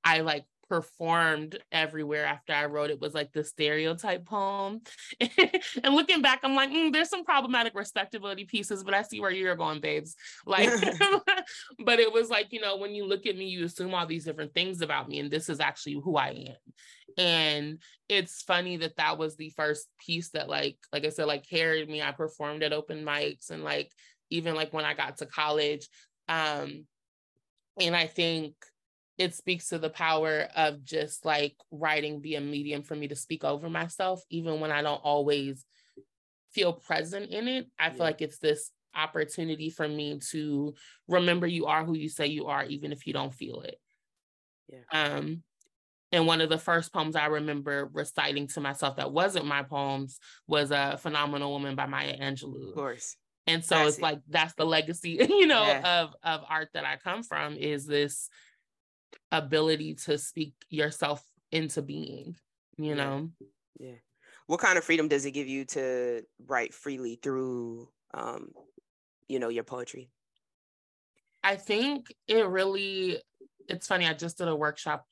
I 0.03 0.21
like 0.21 0.45
performed 0.71 1.59
everywhere 1.73 2.25
after 2.25 2.53
I 2.53 2.67
wrote 2.67 2.91
it 2.91 3.01
was 3.01 3.13
like 3.13 3.33
the 3.33 3.43
stereotype 3.43 4.25
poem. 4.25 4.81
and 5.21 5.95
looking 5.95 6.23
back, 6.23 6.41
I'm 6.45 6.55
like, 6.55 6.71
mm, 6.71 6.93
there's 6.93 7.11
some 7.11 7.25
problematic 7.25 7.75
respectability 7.75 8.45
pieces, 8.45 8.85
but 8.85 8.95
I 8.95 9.03
see 9.03 9.21
where 9.21 9.33
you're 9.33 9.57
going, 9.57 9.81
babes. 9.81 10.15
Like, 10.47 10.71
but 11.85 11.99
it 11.99 12.13
was 12.13 12.31
like, 12.31 12.53
you 12.53 12.61
know, 12.61 12.77
when 12.77 12.95
you 12.95 13.05
look 13.05 13.27
at 13.27 13.37
me, 13.37 13.47
you 13.47 13.65
assume 13.65 13.93
all 13.93 14.07
these 14.07 14.25
different 14.25 14.55
things 14.55 14.81
about 14.81 15.09
me, 15.09 15.19
and 15.19 15.29
this 15.29 15.49
is 15.49 15.59
actually 15.59 15.95
who 15.95 16.17
I 16.17 16.29
am. 16.29 16.73
And 17.19 17.83
it's 18.09 18.43
funny 18.43 18.77
that 18.77 18.97
that 18.97 19.19
was 19.19 19.37
the 19.37 19.51
first 19.57 19.89
piece 19.99 20.31
that, 20.31 20.49
like, 20.49 20.79
like 20.93 21.05
I 21.05 21.09
said, 21.09 21.27
like 21.27 21.49
carried 21.49 21.91
me. 21.91 22.01
I 22.01 22.13
performed 22.13 22.63
at 22.63 22.73
open 22.73 23.05
mics 23.05 23.51
and 23.51 23.65
like 23.65 23.91
even 24.31 24.55
like 24.55 24.73
when 24.73 24.85
I 24.85 24.95
got 24.95 25.19
to 25.19 25.27
college. 25.27 25.89
Um, 26.29 26.87
and 27.81 27.97
I 27.97 28.07
think 28.07 28.55
it 29.21 29.35
speaks 29.35 29.69
to 29.69 29.79
the 29.79 29.91
power 29.91 30.49
of 30.57 30.83
just 30.83 31.27
like 31.27 31.55
writing 31.71 32.21
be 32.21 32.37
a 32.37 32.41
medium 32.41 32.83
for 32.83 32.97
me 32.97 33.07
to 33.07 33.15
speak 33.15 33.45
over 33.45 33.69
myself, 33.69 34.23
even 34.31 34.61
when 34.61 34.73
I 34.73 34.81
don't 34.81 35.03
always 35.05 35.63
feel 36.53 36.73
present 36.73 37.31
in 37.31 37.47
it. 37.47 37.67
I 37.79 37.89
yeah. 37.89 37.91
feel 37.91 38.01
like 38.01 38.23
it's 38.23 38.39
this 38.39 38.71
opportunity 38.97 39.69
for 39.69 39.87
me 39.87 40.21
to 40.31 40.73
remember 41.07 41.47
you 41.47 41.67
are 41.67 41.85
who 41.85 41.95
you 41.95 42.09
say 42.09 42.29
you 42.29 42.47
are, 42.47 42.65
even 42.65 42.93
if 42.93 43.07
you 43.07 43.13
don't 43.13 43.35
feel 43.35 43.61
it. 43.61 43.77
Yeah. 44.71 44.85
Um, 44.91 45.43
and 46.13 46.27
one 46.27 46.41
of 46.41 46.49
the 46.49 46.57
first 46.57 46.91
poems 46.91 47.15
I 47.15 47.27
remember 47.27 47.91
reciting 47.93 48.47
to 48.49 48.63
myself 48.63 48.97
that 48.97 49.13
wasn't 49.13 49.45
my 49.45 49.65
poems 49.65 50.19
was 50.47 50.71
a 50.71 50.97
phenomenal 50.97 51.53
woman 51.53 51.77
by 51.77 51.85
Maya 51.85 52.17
Angelou. 52.19 52.71
Of 52.71 52.75
course. 52.75 53.17
And 53.47 53.63
so 53.63 53.87
it's 53.87 54.01
like 54.01 54.21
that's 54.31 54.55
the 54.55 54.65
legacy, 54.65 55.19
you 55.29 55.47
know, 55.47 55.67
yeah. 55.67 56.01
of 56.01 56.15
of 56.23 56.41
art 56.49 56.71
that 56.73 56.87
I 56.87 56.97
come 56.97 57.23
from 57.23 57.59
is 57.59 57.85
this 57.85 58.31
ability 59.33 59.95
to 59.95 60.19
speak 60.19 60.55
yourself 60.69 61.25
into 61.53 61.83
being, 61.83 62.37
you 62.77 62.95
know? 62.95 63.31
Yeah. 63.79 63.95
What 64.47 64.61
kind 64.61 64.79
of 64.79 64.85
freedom 64.85 65.09
does 65.09 65.25
it 65.25 65.33
give 65.33 65.49
you 65.49 65.65
to 65.67 66.23
write 66.47 66.75
freely 66.75 67.19
through, 67.23 67.89
um, 68.15 68.51
you 69.29 69.39
know, 69.39 69.49
your 69.49 69.65
poetry? 69.65 70.11
I 71.43 71.57
think 71.57 72.13
it 72.27 72.47
really, 72.47 73.21
it's 73.69 73.87
funny. 73.87 74.07
I 74.07 74.15
just 74.15 74.39
did 74.39 74.49
a 74.49 74.57
workshop 74.57 75.07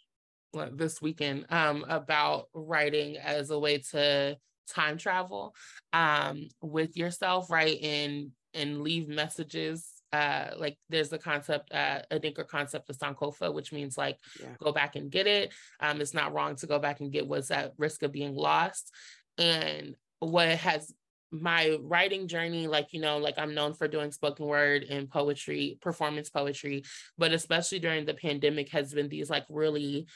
this 0.72 1.00
weekend 1.00 1.46
um, 1.50 1.84
about 1.88 2.48
writing 2.54 3.16
as 3.16 3.50
a 3.50 3.58
way 3.58 3.78
to 3.92 4.36
time 4.68 4.98
travel 4.98 5.54
um, 5.92 6.48
with 6.60 6.96
yourself, 6.96 7.50
right? 7.50 7.78
And 7.82 8.30
and 8.54 8.80
leave 8.80 9.08
messages 9.08 9.86
uh 10.12 10.48
like 10.58 10.78
there's 10.88 11.08
the 11.10 11.18
concept 11.18 11.72
uh 11.72 12.00
Adinkra 12.10 12.46
concept 12.46 12.88
of 12.90 12.98
sankofa 12.98 13.52
which 13.52 13.72
means 13.72 13.98
like 13.98 14.18
yeah. 14.40 14.54
go 14.62 14.72
back 14.72 14.96
and 14.96 15.10
get 15.10 15.26
it 15.26 15.52
um 15.80 16.00
it's 16.00 16.14
not 16.14 16.32
wrong 16.32 16.56
to 16.56 16.66
go 16.66 16.78
back 16.78 17.00
and 17.00 17.12
get 17.12 17.26
what's 17.26 17.50
at 17.50 17.74
risk 17.78 18.02
of 18.02 18.12
being 18.12 18.34
lost 18.34 18.92
and 19.36 19.94
what 20.20 20.48
has 20.48 20.92
my 21.30 21.76
writing 21.82 22.26
journey 22.26 22.66
like 22.66 22.94
you 22.94 23.00
know 23.00 23.18
like 23.18 23.34
i'm 23.38 23.54
known 23.54 23.74
for 23.74 23.86
doing 23.86 24.10
spoken 24.10 24.46
word 24.46 24.84
and 24.84 25.10
poetry 25.10 25.78
performance 25.82 26.30
poetry 26.30 26.82
but 27.18 27.32
especially 27.32 27.78
during 27.78 28.06
the 28.06 28.14
pandemic 28.14 28.70
has 28.70 28.94
been 28.94 29.10
these 29.10 29.28
like 29.28 29.44
really 29.50 30.06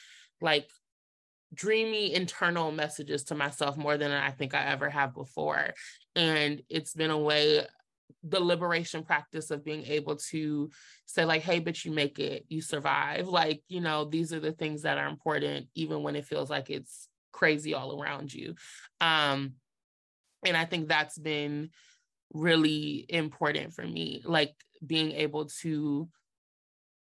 like 0.41 0.71
dreamy 1.55 2.15
internal 2.15 2.73
messages 2.73 3.25
to 3.25 3.35
myself 3.35 3.77
more 3.77 3.97
than 3.97 4.11
I 4.11 4.31
think 4.31 4.55
I 4.55 4.65
ever 4.67 4.89
have 4.89 5.15
before. 5.15 5.75
And 6.17 6.63
it's 6.69 6.95
been 6.95 7.11
a 7.11 7.19
way 7.19 7.67
the 8.25 8.41
liberation 8.41 9.03
practice 9.03 9.51
of 9.51 9.65
being 9.65 9.85
able 9.87 10.17
to 10.17 10.71
say 11.07 11.25
like 11.25 11.43
hey 11.43 11.59
but 11.59 11.85
you 11.85 11.93
make 11.93 12.19
it 12.19 12.45
you 12.49 12.61
survive. 12.61 13.29
Like 13.29 13.63
you 13.69 13.81
know 13.81 14.05
these 14.05 14.33
are 14.33 14.41
the 14.41 14.53
things 14.53 14.83
that 14.83 14.99
are 14.99 15.09
important 15.09 15.67
even 15.75 16.03
when 16.03 16.17
it 16.17 16.27
feels 16.27 16.51
like 16.51 16.71
it's 16.71 17.09
crazy 17.33 17.75
all 17.75 18.01
around 18.01 18.33
you. 18.33 18.55
Um 19.01 19.55
and 20.45 20.57
i 20.57 20.65
think 20.65 20.89
that's 20.89 21.19
been 21.19 21.71
really 22.33 23.05
important 23.09 23.75
for 23.75 23.83
me 23.83 24.23
like 24.25 24.55
being 24.85 25.13
able 25.13 25.47
to 25.47 26.09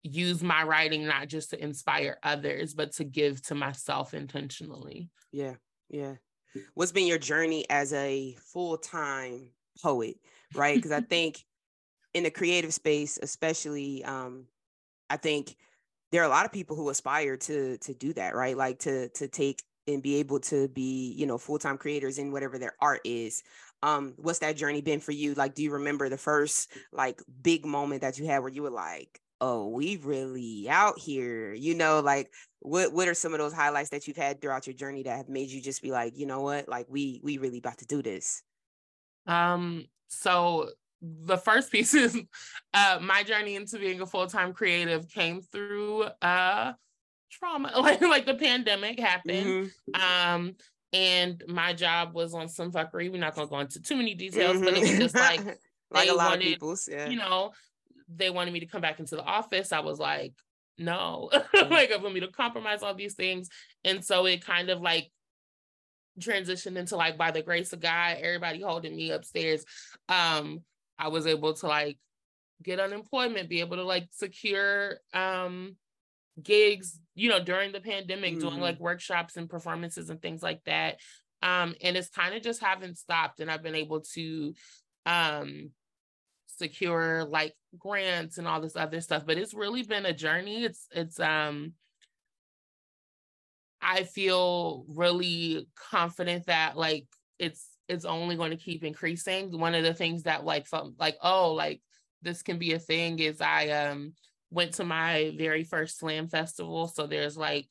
use 0.03 0.43
my 0.43 0.63
writing 0.63 1.05
not 1.05 1.27
just 1.27 1.49
to 1.49 1.61
inspire 1.61 2.17
others 2.21 2.73
but 2.73 2.93
to 2.93 3.03
give 3.03 3.41
to 3.41 3.55
myself 3.55 4.13
intentionally. 4.13 5.09
Yeah 5.31 5.55
yeah. 5.89 6.15
What's 6.73 6.91
been 6.91 7.07
your 7.07 7.17
journey 7.17 7.65
as 7.69 7.91
a 7.93 8.35
full-time 8.53 9.49
poet 9.81 10.15
right? 10.55 10.75
Because 10.75 10.91
I 10.91 11.01
think 11.09 11.43
in 12.13 12.23
the 12.23 12.31
creative 12.31 12.73
space, 12.73 13.19
especially, 13.21 14.03
um, 14.03 14.45
I 15.09 15.17
think 15.17 15.55
there 16.11 16.21
are 16.21 16.25
a 16.25 16.29
lot 16.29 16.45
of 16.45 16.51
people 16.51 16.75
who 16.75 16.89
aspire 16.89 17.37
to 17.37 17.77
to 17.77 17.93
do 17.93 18.13
that, 18.13 18.35
right? 18.35 18.57
Like 18.57 18.79
to 18.79 19.09
to 19.09 19.27
take 19.27 19.61
and 19.87 20.01
be 20.01 20.15
able 20.15 20.39
to 20.39 20.67
be, 20.69 21.13
you 21.13 21.25
know, 21.25 21.37
full 21.37 21.59
time 21.59 21.77
creators 21.77 22.17
in 22.17 22.31
whatever 22.31 22.57
their 22.57 22.75
art 22.79 23.01
is. 23.03 23.43
Um, 23.83 24.13
what's 24.17 24.39
that 24.39 24.57
journey 24.57 24.81
been 24.81 24.99
for 24.99 25.11
you? 25.11 25.33
Like, 25.35 25.53
do 25.53 25.61
you 25.63 25.73
remember 25.73 26.09
the 26.09 26.17
first 26.17 26.71
like 26.91 27.21
big 27.41 27.65
moment 27.65 28.01
that 28.01 28.17
you 28.17 28.25
had 28.25 28.39
where 28.39 28.49
you 28.51 28.63
were 28.63 28.69
like, 28.71 29.19
"Oh, 29.41 29.69
we 29.69 29.97
really 29.97 30.67
out 30.69 30.97
here," 30.99 31.53
you 31.53 31.75
know? 31.75 31.99
Like, 31.99 32.31
what 32.61 32.93
what 32.93 33.07
are 33.07 33.13
some 33.13 33.33
of 33.33 33.39
those 33.39 33.53
highlights 33.53 33.89
that 33.91 34.07
you've 34.07 34.17
had 34.17 34.41
throughout 34.41 34.65
your 34.67 34.73
journey 34.75 35.03
that 35.03 35.17
have 35.17 35.29
made 35.29 35.49
you 35.49 35.61
just 35.61 35.83
be 35.83 35.91
like, 35.91 36.17
you 36.17 36.25
know 36.25 36.41
what, 36.41 36.67
like 36.67 36.87
we 36.89 37.19
we 37.23 37.37
really 37.37 37.59
about 37.59 37.77
to 37.79 37.85
do 37.85 38.01
this? 38.01 38.41
Um, 39.27 39.85
so 40.15 40.69
the 41.01 41.37
first 41.37 41.71
piece 41.71 41.93
is 41.93 42.19
uh, 42.73 42.99
my 43.01 43.23
journey 43.23 43.55
into 43.55 43.77
being 43.77 44.01
a 44.01 44.05
full-time 44.05 44.53
creative 44.53 45.07
came 45.09 45.41
through 45.41 46.03
uh, 46.21 46.73
trauma 47.31 47.71
like 47.79 48.01
like 48.01 48.25
the 48.25 48.35
pandemic 48.35 48.99
happened 48.99 49.71
mm-hmm. 49.95 50.35
um 50.35 50.55
and 50.93 51.43
my 51.47 51.73
job 51.73 52.13
was 52.13 52.33
on 52.33 52.47
some 52.47 52.71
fuckery 52.71 53.11
we're 53.11 53.17
not 53.17 53.35
gonna 53.35 53.47
go 53.47 53.59
into 53.59 53.81
too 53.81 53.95
many 53.95 54.13
details 54.13 54.55
mm-hmm. 54.55 54.65
but 54.65 54.73
it 54.77 54.81
was 54.81 54.97
just 54.97 55.15
like 55.15 55.41
like 55.91 56.09
a 56.09 56.13
lot 56.13 56.31
wanted, 56.31 56.47
of 56.47 56.53
people's 56.53 56.87
yeah 56.91 57.09
you 57.09 57.17
know 57.17 57.51
they 58.07 58.29
wanted 58.29 58.53
me 58.53 58.59
to 58.59 58.65
come 58.65 58.81
back 58.81 58.99
into 58.99 59.15
the 59.15 59.23
office 59.23 59.71
i 59.71 59.79
was 59.79 59.99
like 59.99 60.33
no 60.77 61.29
mm-hmm. 61.33 61.71
like 61.71 61.91
for 61.91 62.09
me 62.09 62.19
to 62.19 62.27
compromise 62.27 62.83
all 62.83 62.93
these 62.93 63.15
things 63.15 63.49
and 63.83 64.03
so 64.03 64.25
it 64.25 64.45
kind 64.45 64.69
of 64.69 64.81
like 64.81 65.09
transitioned 66.19 66.77
into 66.77 66.95
like 66.95 67.17
by 67.17 67.31
the 67.31 67.41
grace 67.41 67.73
of 67.73 67.79
God, 67.79 68.17
everybody 68.19 68.61
holding 68.61 68.95
me 68.95 69.11
upstairs. 69.11 69.65
Um, 70.09 70.59
I 70.97 71.09
was 71.09 71.27
able 71.27 71.53
to 71.55 71.67
like 71.67 71.97
get 72.63 72.79
unemployment, 72.79 73.49
be 73.49 73.59
able 73.59 73.77
to 73.77 73.83
like 73.83 74.07
secure 74.11 74.97
um 75.13 75.75
gigs, 76.41 76.99
you 77.13 77.29
know, 77.29 77.43
during 77.43 77.71
the 77.71 77.81
pandemic, 77.81 78.33
mm-hmm. 78.33 78.47
doing 78.47 78.59
like 78.59 78.79
workshops 78.79 79.37
and 79.37 79.49
performances 79.49 80.09
and 80.09 80.21
things 80.21 80.43
like 80.43 80.63
that. 80.65 80.99
Um, 81.41 81.75
and 81.81 81.95
it's 81.95 82.09
kind 82.09 82.35
of 82.35 82.41
just 82.41 82.61
haven't 82.61 82.97
stopped. 82.97 83.39
And 83.39 83.51
I've 83.51 83.63
been 83.63 83.75
able 83.75 84.01
to 84.13 84.53
um 85.05 85.71
secure 86.47 87.25
like 87.25 87.53
grants 87.77 88.37
and 88.37 88.47
all 88.47 88.61
this 88.61 88.75
other 88.75 89.01
stuff. 89.01 89.25
But 89.25 89.37
it's 89.37 89.53
really 89.53 89.83
been 89.83 90.05
a 90.05 90.13
journey. 90.13 90.63
It's 90.63 90.87
it's 90.91 91.19
um 91.19 91.73
I 93.87 94.03
feel 94.03 94.83
really 94.89 95.67
confident 95.75 96.47
that 96.47 96.75
like 96.75 97.05
it's 97.37 97.67
it's 97.87 98.03
only 98.03 98.35
going 98.35 98.49
to 98.49 98.57
keep 98.57 98.83
increasing. 98.83 99.57
One 99.57 99.75
of 99.75 99.83
the 99.83 99.93
things 99.93 100.23
that 100.23 100.43
like 100.43 100.65
felt 100.65 100.93
like, 100.99 101.17
oh, 101.21 101.53
like 101.53 101.81
this 102.23 102.41
can 102.41 102.57
be 102.57 102.73
a 102.73 102.79
thing 102.79 103.19
is 103.19 103.41
I 103.41 103.69
um 103.69 104.13
went 104.49 104.73
to 104.73 104.85
my 104.85 105.35
very 105.37 105.63
first 105.63 105.99
slam 105.99 106.27
festival. 106.27 106.87
So 106.87 107.05
there's 107.05 107.37
like 107.37 107.67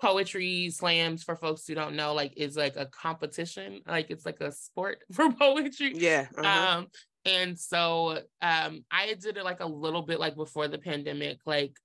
poetry 0.00 0.68
slams 0.70 1.22
for 1.22 1.36
folks 1.36 1.64
who 1.64 1.76
don't 1.76 1.94
know, 1.94 2.12
like 2.12 2.32
is 2.36 2.56
like 2.56 2.74
a 2.74 2.86
competition, 2.86 3.82
like 3.86 4.10
it's 4.10 4.26
like 4.26 4.40
a 4.40 4.50
sport 4.50 4.98
for 5.12 5.30
poetry. 5.30 5.92
Yeah. 5.94 6.26
Uh-huh. 6.36 6.78
Um, 6.78 6.86
and 7.24 7.56
so 7.56 8.18
um 8.42 8.84
I 8.90 9.14
did 9.20 9.36
it 9.36 9.44
like 9.44 9.60
a 9.60 9.66
little 9.66 10.02
bit 10.02 10.18
like 10.18 10.34
before 10.34 10.66
the 10.66 10.78
pandemic, 10.78 11.38
like, 11.46 11.76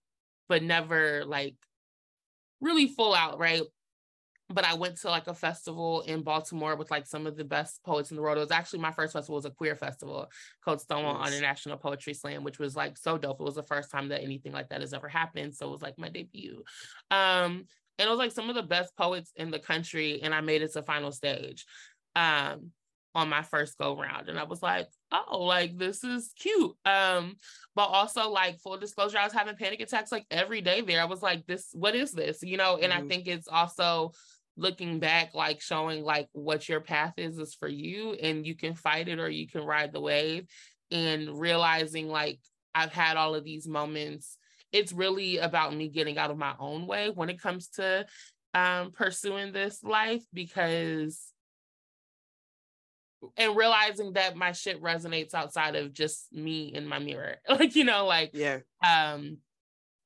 but 0.50 0.64
never 0.64 1.26
like 1.26 1.54
really 2.62 2.88
full 2.88 3.14
out, 3.14 3.40
right? 3.40 3.62
but 4.50 4.64
I 4.64 4.76
went 4.76 4.98
to 4.98 5.10
like 5.10 5.28
a 5.28 5.34
festival 5.34 6.02
in 6.02 6.22
Baltimore 6.22 6.76
with 6.76 6.92
like 6.92 7.08
some 7.08 7.26
of 7.26 7.36
the 7.36 7.44
best 7.44 7.84
poets 7.84 8.12
in 8.12 8.16
the 8.16 8.22
world. 8.22 8.38
It 8.38 8.42
was 8.42 8.52
actually 8.52 8.80
my 8.80 8.92
first 8.92 9.14
festival 9.14 9.36
was 9.36 9.46
a 9.46 9.50
queer 9.50 9.76
festival 9.76 10.30
called 10.64 10.82
Stonewall 10.82 11.18
nice. 11.18 11.34
International 11.34 11.78
Poetry 11.78 12.14
Slam, 12.14 12.44
which 12.44 12.60
was 12.60 12.76
like 12.76 12.98
so 12.98 13.18
dope. 13.18 13.40
It 13.40 13.44
was 13.44 13.56
the 13.56 13.64
first 13.64 13.90
time 13.90 14.10
that 14.10 14.22
anything 14.22 14.52
like 14.52 14.70
that 14.70 14.82
has 14.82 14.94
ever 14.94 15.08
happened. 15.08 15.56
So 15.56 15.68
it 15.68 15.72
was 15.72 15.82
like 15.82 15.98
my 15.98 16.10
debut. 16.10 16.64
Um, 17.10 17.66
and 17.98 18.08
it 18.08 18.10
was 18.10 18.20
like 18.20 18.34
some 18.34 18.50
of 18.50 18.56
the 18.56 18.64
best 18.64 18.96
poets 18.96 19.32
in 19.36 19.50
the 19.50 19.60
country, 19.60 20.22
and 20.22 20.36
I 20.36 20.42
made 20.42 20.62
it 20.62 20.74
to 20.74 20.84
final 20.84 21.12
stage 21.12 21.66
um, 22.16 22.72
on 23.16 23.30
my 23.30 23.42
first 23.42 23.78
go 23.80 23.98
round. 24.00 24.30
And 24.30 24.38
I 24.38 24.44
was 24.44 24.62
like, 24.62 24.88
oh, 25.30 25.44
like 25.44 25.78
this 25.78 26.04
is 26.04 26.34
cute. 26.40 26.74
Um, 26.86 27.36
but 27.76 27.86
also 27.86 28.30
like 28.30 28.60
full 28.60 28.78
disclosure, 28.78 29.18
I 29.18 29.24
was 29.24 29.34
having 29.34 29.56
panic 29.56 29.82
attacks 29.82 30.12
like 30.12 30.26
every 30.32 30.62
day 30.62 30.82
there. 30.82 31.02
I 31.02 31.06
was 31.06 31.22
like, 31.22 31.46
this, 31.46 31.70
what 31.74 31.96
is 31.96 32.12
this? 32.12 32.42
You 32.42 32.58
know, 32.58 32.78
and 32.78 32.92
mm-hmm. 32.92 33.06
I 33.06 33.08
think 33.08 33.28
it's 33.28 33.48
also 33.48 34.12
looking 34.58 35.00
back 35.00 35.34
like 35.34 35.62
showing 35.62 36.04
like 36.04 36.30
what 36.32 36.68
your 36.70 36.80
path 36.80 37.14
is 37.18 37.38
is 37.38 37.54
for 37.54 37.68
you 37.68 38.14
and 38.14 38.46
you 38.46 38.56
can 38.56 38.74
fight 38.74 39.08
it 39.08 39.20
or 39.20 39.30
you 39.30 39.48
can 39.48 39.62
ride 39.62 39.92
the 39.92 40.00
wave 40.00 40.48
and 40.92 41.40
realizing 41.40 42.08
like 42.08 42.40
I've 42.74 42.94
had 42.94 43.18
all 43.18 43.36
of 43.36 43.44
these 43.44 43.68
moments 43.68 44.38
it's 44.72 44.94
really 44.94 45.38
about 45.38 45.76
me 45.76 45.90
getting 45.90 46.18
out 46.18 46.32
of 46.32 46.38
my 46.38 46.54
own 46.60 46.88
way 46.88 47.10
when 47.10 47.30
it 47.30 47.42
comes 47.42 47.68
to 47.70 48.06
um 48.54 48.92
pursuing 48.92 49.52
this 49.52 49.84
life 49.84 50.24
because 50.34 51.34
and 53.38 53.56
realizing 53.56 54.14
that 54.14 54.36
my 54.36 54.52
shit 54.52 54.82
resonates 54.82 55.34
outside 55.34 55.76
of 55.76 55.94
just 55.94 56.32
me 56.34 56.74
in 56.74 56.86
my 56.88 57.00
mirror 57.00 57.36
like 57.50 57.76
you 57.76 57.84
know 57.84 58.06
like 58.06 58.32
yeah 58.34 58.60
um 58.88 59.38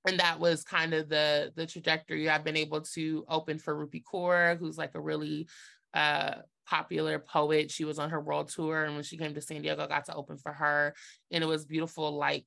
and 0.07 0.19
that 0.19 0.39
was 0.39 0.63
kind 0.63 0.93
of 0.93 1.09
the 1.09 1.51
the 1.55 1.65
trajectory 1.65 2.29
I've 2.29 2.43
been 2.43 2.57
able 2.57 2.81
to 2.81 3.25
open 3.27 3.59
for 3.59 3.75
Rupi 3.75 4.01
Kaur, 4.03 4.57
who's 4.57 4.77
like 4.77 4.95
a 4.95 5.01
really 5.01 5.47
uh 5.93 6.35
popular 6.65 7.19
poet. 7.19 7.71
She 7.71 7.85
was 7.85 7.99
on 7.99 8.11
her 8.11 8.21
world 8.21 8.49
tour, 8.49 8.85
and 8.85 8.95
when 8.95 9.03
she 9.03 9.17
came 9.17 9.33
to 9.33 9.41
San 9.41 9.61
Diego, 9.61 9.83
I 9.83 9.87
got 9.87 10.05
to 10.05 10.15
open 10.15 10.37
for 10.37 10.53
her, 10.53 10.93
and 11.31 11.43
it 11.43 11.47
was 11.47 11.65
beautiful. 11.65 12.11
Like 12.17 12.45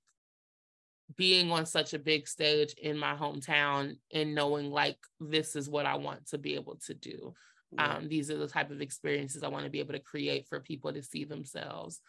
being 1.16 1.50
on 1.50 1.66
such 1.66 1.92
a 1.92 1.98
big 1.98 2.26
stage 2.26 2.74
in 2.80 2.96
my 2.96 3.14
hometown 3.14 3.96
and 4.14 4.34
knowing 4.34 4.70
like 4.70 4.96
this 5.20 5.56
is 5.56 5.68
what 5.68 5.84
I 5.84 5.96
want 5.96 6.26
to 6.28 6.38
be 6.38 6.54
able 6.54 6.78
to 6.86 6.94
do. 6.94 7.34
Yeah. 7.72 7.96
Um, 7.96 8.08
these 8.08 8.30
are 8.30 8.36
the 8.36 8.48
type 8.48 8.70
of 8.70 8.80
experiences 8.80 9.42
I 9.42 9.48
want 9.48 9.64
to 9.64 9.70
be 9.70 9.80
able 9.80 9.94
to 9.94 10.00
create 10.00 10.46
for 10.48 10.60
people 10.60 10.92
to 10.92 11.02
see 11.02 11.24
themselves. 11.24 12.00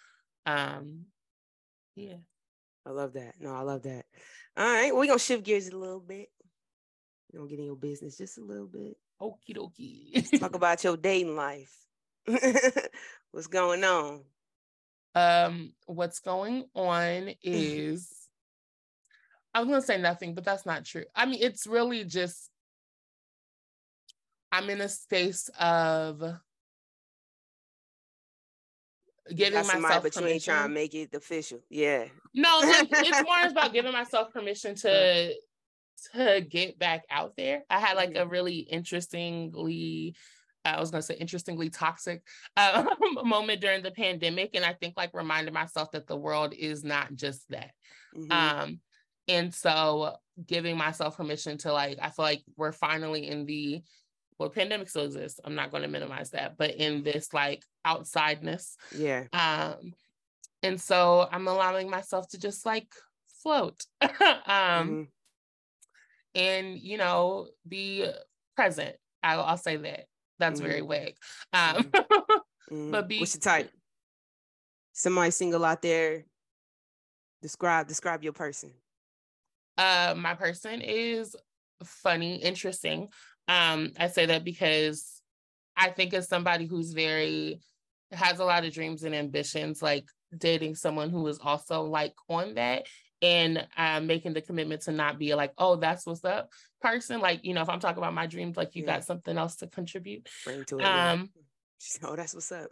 Um, 0.46 1.06
yeah. 1.96 2.18
I 2.86 2.90
love 2.90 3.14
that. 3.14 3.36
No, 3.40 3.56
I 3.56 3.62
love 3.62 3.84
that. 3.84 4.06
All 4.58 4.66
right, 4.66 4.94
we're 4.94 5.08
gonna 5.08 5.20
shift 5.20 5.44
gears 5.44 5.70
a 5.70 5.78
little 5.78 6.02
bit. 6.02 6.30
We're 7.32 7.40
gonna 7.40 7.50
get 7.50 7.60
in 7.60 7.66
your 7.66 7.76
business 7.76 8.18
just 8.18 8.38
a 8.38 8.44
little 8.44 8.68
bit. 8.68 8.98
Okie 9.22 9.56
dokie. 9.56 10.40
Talk 10.40 10.56
about 10.56 10.84
your 10.84 10.98
dating 10.98 11.36
life. 11.36 11.74
what's 13.32 13.48
going 13.48 13.84
on? 13.84 14.22
Um, 15.16 15.74
what's 15.86 16.20
going 16.20 16.66
on 16.76 17.34
is 17.44 18.12
I 19.54 19.60
was 19.60 19.70
gonna 19.70 19.82
say 19.82 19.98
nothing, 19.98 20.36
but 20.36 20.44
that's 20.44 20.66
not 20.66 20.84
true. 20.84 21.06
I 21.16 21.26
mean, 21.26 21.40
it's 21.42 21.66
really 21.66 22.04
just 22.04 22.50
I'm 24.54 24.70
in 24.70 24.82
a 24.82 24.88
space 24.88 25.50
of 25.60 26.22
giving 29.36 29.66
myself 29.66 30.04
but 30.04 30.16
you 30.16 30.28
ain't 30.28 30.44
trying 30.44 30.68
to 30.68 30.74
make 30.74 30.94
it 30.94 31.10
official. 31.16 31.60
Yeah. 31.72 32.06
No, 32.36 32.60
like, 32.62 32.88
it's 32.92 33.24
more 33.28 33.50
about 33.50 33.74
giving 33.74 33.92
myself 33.92 34.32
permission 34.32 34.76
to 34.76 35.34
to 36.14 36.42
get 36.48 36.78
back 36.78 37.02
out 37.10 37.34
there. 37.36 37.64
I 37.68 37.80
had 37.80 37.98
like 37.98 38.12
a 38.12 38.20
mm-hmm. 38.20 38.30
really 38.30 38.58
interestingly 38.58 40.16
I 40.64 40.80
was 40.80 40.92
gonna 40.92 41.02
say 41.02 41.16
interestingly 41.16 41.72
toxic 41.72 42.22
uh, 42.56 42.86
moment 43.24 43.60
during 43.60 43.82
the 43.82 43.92
pandemic, 43.92 44.52
and 44.54 44.64
I 44.64 44.74
think 44.74 44.94
like 44.96 45.16
reminded 45.16 45.54
myself 45.54 45.92
that 45.94 46.06
the 46.06 46.16
world 46.16 46.54
is 46.54 46.84
not 46.84 47.16
just 47.16 47.50
that. 47.50 47.72
Mm-hmm. 48.16 48.32
Um, 48.32 48.80
and 49.28 49.54
so 49.54 50.16
giving 50.46 50.78
myself 50.78 51.18
permission 51.18 51.58
to 51.60 51.74
like, 51.74 51.98
I 52.02 52.12
feel 52.12 52.24
like 52.24 52.44
we're 52.56 52.72
finally 52.72 53.28
in 53.28 53.46
the 53.46 53.82
well, 54.38 54.50
pandemic 54.50 54.90
still 54.90 55.06
exists. 55.06 55.40
I'm 55.44 55.56
not 55.56 55.72
going 55.72 55.84
to 55.84 55.90
minimize 55.90 56.32
that, 56.32 56.58
but 56.58 56.76
in 56.76 57.04
this 57.04 57.34
like 57.34 57.64
outsideness. 57.86 58.76
Yeah. 58.96 59.26
Um, 59.34 59.94
and 60.62 60.80
so 60.80 61.28
I'm 61.32 61.48
allowing 61.48 61.90
myself 61.90 62.30
to 62.30 62.40
just 62.40 62.66
like 62.66 62.88
float. 63.42 63.86
um, 64.02 64.10
mm-hmm. 64.48 65.04
and 66.36 66.80
you 66.80 66.98
know, 66.98 67.48
be 67.68 68.10
present. 68.56 68.96
I'll, 69.22 69.42
I'll 69.42 69.58
say 69.58 69.78
that. 69.78 70.06
That's 70.40 70.60
mm-hmm. 70.60 70.70
very 70.70 70.82
vague. 70.82 71.16
Um, 71.52 71.84
mm-hmm. 72.72 72.92
but 72.92 73.08
be 73.08 73.20
what's 73.20 73.36
your 73.36 73.42
type? 73.42 73.72
Somebody 74.94 75.32
single 75.32 75.64
out 75.66 75.82
there. 75.82 76.26
Describe 77.42 77.88
describe 77.88 78.24
your 78.24 78.34
person. 78.34 78.72
Uh, 79.78 80.14
my 80.16 80.36
person 80.36 80.82
is 80.82 81.36
funny, 81.84 82.36
interesting. 82.36 83.10
Um, 83.48 83.92
I 84.00 84.08
say 84.08 84.28
that 84.28 84.44
because 84.44 85.22
I 85.76 85.90
think 85.90 86.14
as 86.14 86.28
somebody 86.28 86.66
who's 86.66 86.94
very 86.94 87.60
has 88.12 88.40
a 88.40 88.46
lot 88.46 88.64
of 88.64 88.74
dreams 88.74 89.04
and 89.04 89.16
ambitions, 89.16 89.82
like 89.82 90.06
dating 90.38 90.76
someone 90.76 91.10
who 91.10 91.26
is 91.28 91.40
also 91.42 91.84
like 91.84 92.14
on 92.30 92.56
that 92.56 92.86
and 93.22 93.66
um, 93.78 94.06
making 94.06 94.34
the 94.34 94.42
commitment 94.42 94.82
to 94.84 94.92
not 94.92 95.18
be 95.18 95.34
like, 95.34 95.54
oh, 95.58 95.78
that's 95.78 96.06
what's 96.06 96.24
up 96.26 96.50
person. 96.84 97.22
Like, 97.22 97.44
you 97.44 97.54
know, 97.54 97.62
if 97.62 97.70
I'm 97.70 97.80
talking 97.80 97.98
about 97.98 98.14
my 98.14 98.28
dreams, 98.28 98.58
like 98.58 98.76
you 98.76 98.84
yeah. 98.84 98.96
got 98.96 99.06
something 99.06 99.36
else 99.38 99.56
to 99.58 99.68
contribute. 99.68 100.30
Bring 100.44 100.66
to 100.66 100.80
it. 100.80 100.84
Um, 100.84 101.30
oh, 102.04 102.16
that's 102.16 102.36
what's 102.36 102.52
up. 102.52 102.70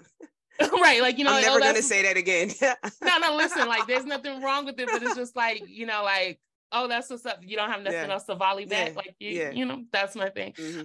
right. 0.59 1.01
Like, 1.01 1.17
you 1.17 1.23
know, 1.23 1.33
I'm 1.33 1.41
never 1.41 1.57
oh, 1.57 1.61
gonna 1.61 1.81
say 1.81 2.03
that 2.03 2.17
again. 2.17 2.51
no, 3.01 3.17
no, 3.17 3.35
listen, 3.37 3.67
like 3.67 3.87
there's 3.87 4.05
nothing 4.05 4.41
wrong 4.43 4.65
with 4.65 4.79
it, 4.79 4.89
but 4.91 5.01
it's 5.01 5.15
just 5.15 5.35
like, 5.35 5.63
you 5.67 5.87
know, 5.87 6.03
like 6.03 6.39
oh, 6.71 6.87
that's 6.87 7.09
what's 7.09 7.25
up. 7.25 7.39
You 7.41 7.57
don't 7.57 7.69
have 7.69 7.83
nothing 7.83 8.07
yeah. 8.07 8.13
else 8.13 8.25
to 8.25 8.35
volley 8.35 8.65
back. 8.65 8.89
Yeah. 8.89 8.95
Like 8.95 9.15
you, 9.19 9.29
yeah. 9.29 9.51
you 9.51 9.65
know, 9.65 9.83
that's 9.91 10.15
my 10.15 10.29
thing. 10.29 10.53
Mm-hmm. 10.53 10.81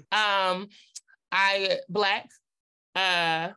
Um, 0.56 0.68
I 1.32 1.78
black. 1.88 2.28
Uh, 2.94 3.50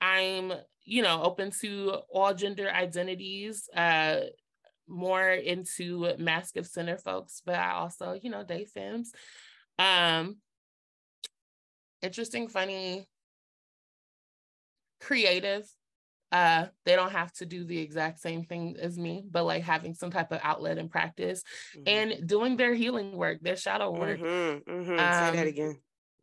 I'm, 0.00 0.52
you 0.84 1.02
know, 1.02 1.22
open 1.22 1.50
to 1.60 1.98
all 2.10 2.34
gender 2.34 2.70
identities. 2.70 3.68
Uh, 3.74 4.20
more 4.88 5.30
into 5.30 6.12
masc 6.18 6.56
of 6.56 6.66
center 6.66 6.98
folks, 6.98 7.40
but 7.44 7.54
I 7.54 7.72
also, 7.72 8.18
you 8.20 8.30
know, 8.30 8.44
day 8.44 8.64
femmes. 8.64 9.12
Um, 9.78 10.36
interesting, 12.02 12.48
funny, 12.48 13.08
creative 15.00 15.66
uh 16.32 16.66
they 16.84 16.96
don't 16.96 17.12
have 17.12 17.32
to 17.32 17.46
do 17.46 17.64
the 17.64 17.78
exact 17.78 18.18
same 18.18 18.44
thing 18.44 18.76
as 18.80 18.98
me 18.98 19.22
but 19.30 19.44
like 19.44 19.62
having 19.62 19.94
some 19.94 20.10
type 20.10 20.32
of 20.32 20.40
outlet 20.42 20.78
and 20.78 20.90
practice 20.90 21.42
mm-hmm. 21.76 21.82
and 21.86 22.26
doing 22.26 22.56
their 22.56 22.74
healing 22.74 23.16
work 23.16 23.38
their 23.42 23.56
shadow 23.56 23.90
work 23.90 24.18
mm-hmm, 24.18 24.70
mm-hmm. 24.70 24.92
Um, 24.92 24.98
say 24.98 25.36
that 25.36 25.42
um, 25.42 25.46
again 25.48 25.78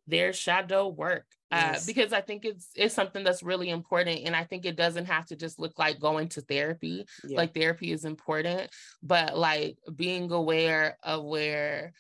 their 0.08 0.34
shadow 0.34 0.88
work 0.88 1.26
uh, 1.52 1.72
yes. 1.74 1.86
because 1.86 2.14
I 2.14 2.22
think 2.22 2.46
it's 2.46 2.70
it's 2.76 2.94
something 2.94 3.24
that's 3.24 3.42
really 3.42 3.70
important, 3.70 4.22
and 4.26 4.36
I 4.36 4.44
think 4.44 4.66
it 4.66 4.76
doesn't 4.76 5.06
have 5.06 5.26
to 5.28 5.36
just 5.36 5.60
look 5.60 5.80
like 5.80 6.00
going 6.00 6.30
to 6.30 6.42
therapy. 6.42 7.06
Yeah. 7.24 7.38
Like 7.38 7.56
therapy 7.56 7.92
is 7.92 8.06
important, 8.06 8.70
but 9.02 9.36
like 9.36 9.78
being 9.96 10.32
aware 10.32 10.98
of 11.02 11.24
where 11.24 11.94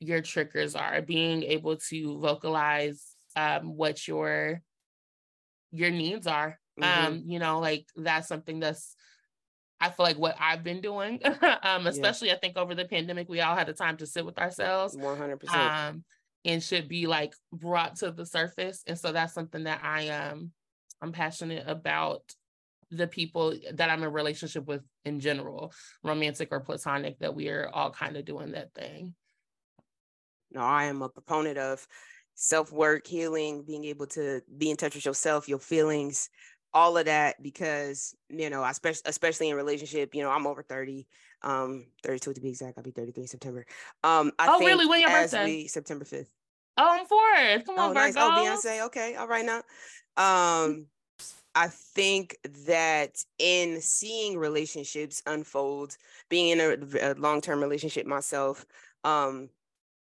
your 0.00 0.20
triggers 0.20 0.74
are, 0.74 1.00
being 1.00 1.42
able 1.44 1.76
to 1.76 2.18
vocalize 2.18 3.02
um, 3.36 3.74
what 3.74 4.06
your 4.06 4.60
your 5.72 5.90
needs 5.90 6.26
are 6.26 6.58
Mm-hmm. 6.78 7.06
Um, 7.06 7.22
you 7.26 7.38
know, 7.38 7.60
like 7.60 7.86
that's 7.96 8.28
something 8.28 8.60
that's 8.60 8.94
I 9.80 9.88
feel 9.88 10.04
like 10.04 10.18
what 10.18 10.36
I've 10.38 10.62
been 10.62 10.82
doing, 10.82 11.20
um, 11.62 11.86
especially 11.86 12.28
yeah. 12.28 12.34
I 12.34 12.38
think 12.38 12.58
over 12.58 12.74
the 12.74 12.84
pandemic, 12.84 13.28
we 13.28 13.40
all 13.40 13.56
had 13.56 13.66
the 13.66 13.72
time 13.72 13.96
to 13.98 14.06
sit 14.06 14.26
with 14.26 14.38
ourselves. 14.38 14.94
100%. 14.96 15.48
Um, 15.54 16.04
and 16.44 16.62
should 16.62 16.88
be 16.88 17.06
like 17.06 17.34
brought 17.52 17.96
to 17.96 18.10
the 18.10 18.26
surface. 18.26 18.82
And 18.86 18.98
so 18.98 19.12
that's 19.12 19.34
something 19.34 19.64
that 19.64 19.80
I 19.82 20.08
um 20.08 20.52
I'm 21.02 21.12
passionate 21.12 21.64
about 21.66 22.22
the 22.90 23.06
people 23.06 23.54
that 23.74 23.88
I'm 23.88 24.02
in 24.02 24.12
relationship 24.12 24.66
with 24.66 24.82
in 25.04 25.20
general, 25.20 25.72
romantic 26.02 26.48
or 26.50 26.60
platonic, 26.60 27.18
that 27.20 27.34
we 27.34 27.48
are 27.48 27.70
all 27.72 27.90
kind 27.90 28.16
of 28.16 28.24
doing 28.24 28.52
that 28.52 28.74
thing. 28.74 29.14
No, 30.50 30.60
I 30.60 30.84
am 30.84 31.02
a 31.02 31.08
proponent 31.08 31.56
of 31.56 31.86
self 32.34 32.72
work, 32.72 33.06
healing, 33.06 33.62
being 33.64 33.84
able 33.84 34.06
to 34.08 34.42
be 34.58 34.70
in 34.70 34.76
touch 34.76 34.94
with 34.94 35.06
yourself, 35.06 35.48
your 35.48 35.60
feelings, 35.60 36.28
all 36.72 36.96
of 36.96 37.06
that, 37.06 37.42
because, 37.42 38.14
you 38.28 38.50
know, 38.50 38.64
especially, 38.64 39.02
especially 39.06 39.48
in 39.50 39.56
relationship, 39.56 40.14
you 40.14 40.22
know, 40.22 40.30
I'm 40.30 40.46
over 40.46 40.62
30, 40.62 41.06
um, 41.42 41.86
32 42.04 42.34
to 42.34 42.40
be 42.40 42.48
exact. 42.50 42.78
I'll 42.78 42.84
be 42.84 42.90
33 42.90 43.22
in 43.22 43.28
September. 43.28 43.66
Um, 44.04 44.32
I 44.38 44.46
oh, 44.48 44.60
really? 44.60 44.86
When 44.86 45.00
your 45.00 45.10
birthday? 45.10 45.44
We, 45.44 45.66
September 45.68 46.04
5th. 46.04 46.28
Oh, 46.76 46.88
I'm 46.88 47.06
fourth. 47.06 47.66
Come 47.66 47.78
on, 47.78 47.90
oh, 47.90 47.92
nice. 47.92 48.14
Oh, 48.16 48.30
Beyonce. 48.30 48.86
Okay. 48.86 49.14
All 49.16 49.28
right 49.28 49.44
now. 49.44 49.62
Um, 50.16 50.86
I 51.54 51.68
think 51.68 52.36
that 52.66 53.22
in 53.38 53.80
seeing 53.80 54.38
relationships 54.38 55.22
unfold, 55.26 55.96
being 56.28 56.58
in 56.58 56.60
a, 56.60 57.12
a 57.12 57.14
long-term 57.14 57.60
relationship 57.60 58.06
myself, 58.06 58.64
um, 59.04 59.50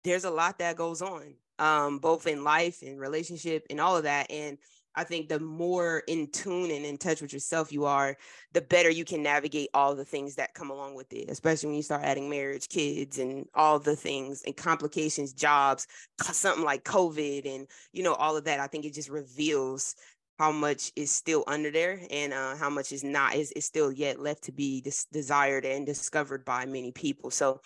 there's 0.05 0.25
a 0.25 0.31
lot 0.31 0.59
that 0.59 0.77
goes 0.77 1.03
on, 1.03 1.35
um, 1.59 1.99
both 1.99 2.27
in 2.27 2.43
life 2.43 2.83
and 2.83 2.99
relationship 2.99 3.67
and 3.71 3.81
all 3.81 3.97
of 3.97 4.05
that. 4.05 4.31
And 4.31 4.59
I 4.95 5.05
think 5.05 5.29
the 5.29 5.41
more 5.41 6.03
in 6.09 6.31
tune 6.33 6.71
and 6.71 6.85
in 6.85 6.99
touch 6.99 7.23
with 7.23 7.33
yourself 7.33 7.73
you 7.73 7.85
are, 7.85 8.17
the 8.53 8.61
better 8.61 8.91
you 8.91 9.05
can 9.05 9.23
navigate 9.23 9.71
all 9.73 9.95
the 9.95 10.05
things 10.05 10.35
that 10.37 10.55
come 10.55 10.71
along 10.71 10.95
with 10.95 11.13
it, 11.13 11.31
especially 11.31 11.69
when 11.69 11.77
you 11.77 11.83
start 11.83 12.03
adding 12.03 12.29
marriage, 12.29 12.69
kids, 12.69 13.19
and 13.19 13.47
all 13.55 13.79
the 13.79 13.97
things 13.97 14.43
and 14.47 14.57
complications, 14.57 15.33
jobs, 15.33 15.87
something 16.21 16.65
like 16.65 16.85
COVID, 16.85 17.47
and 17.47 17.67
you 17.93 18.03
know, 18.03 18.15
all 18.15 18.37
of 18.37 18.45
that. 18.45 18.61
I 18.61 18.67
think 18.67 18.85
it 18.85 18.95
just 18.95 19.09
reveals 19.09 19.95
how 20.41 20.51
much 20.51 20.91
is 20.97 21.13
still 21.13 21.45
under 21.47 21.71
there 21.71 22.01
and 22.11 22.33
uh, 22.33 22.57
how 22.57 22.71
much 22.71 22.93
is 22.93 23.05
not 23.05 23.35
is, 23.35 23.53
is 23.53 23.67
still 23.67 23.93
yet 23.93 24.19
left 24.19 24.43
to 24.45 24.53
be 24.53 24.81
dis- 24.81 25.05
desired 25.13 25.67
and 25.67 25.85
discovered 25.85 26.47
by 26.47 26.65
many 26.65 26.91
people 26.93 27.31
so 27.31 27.61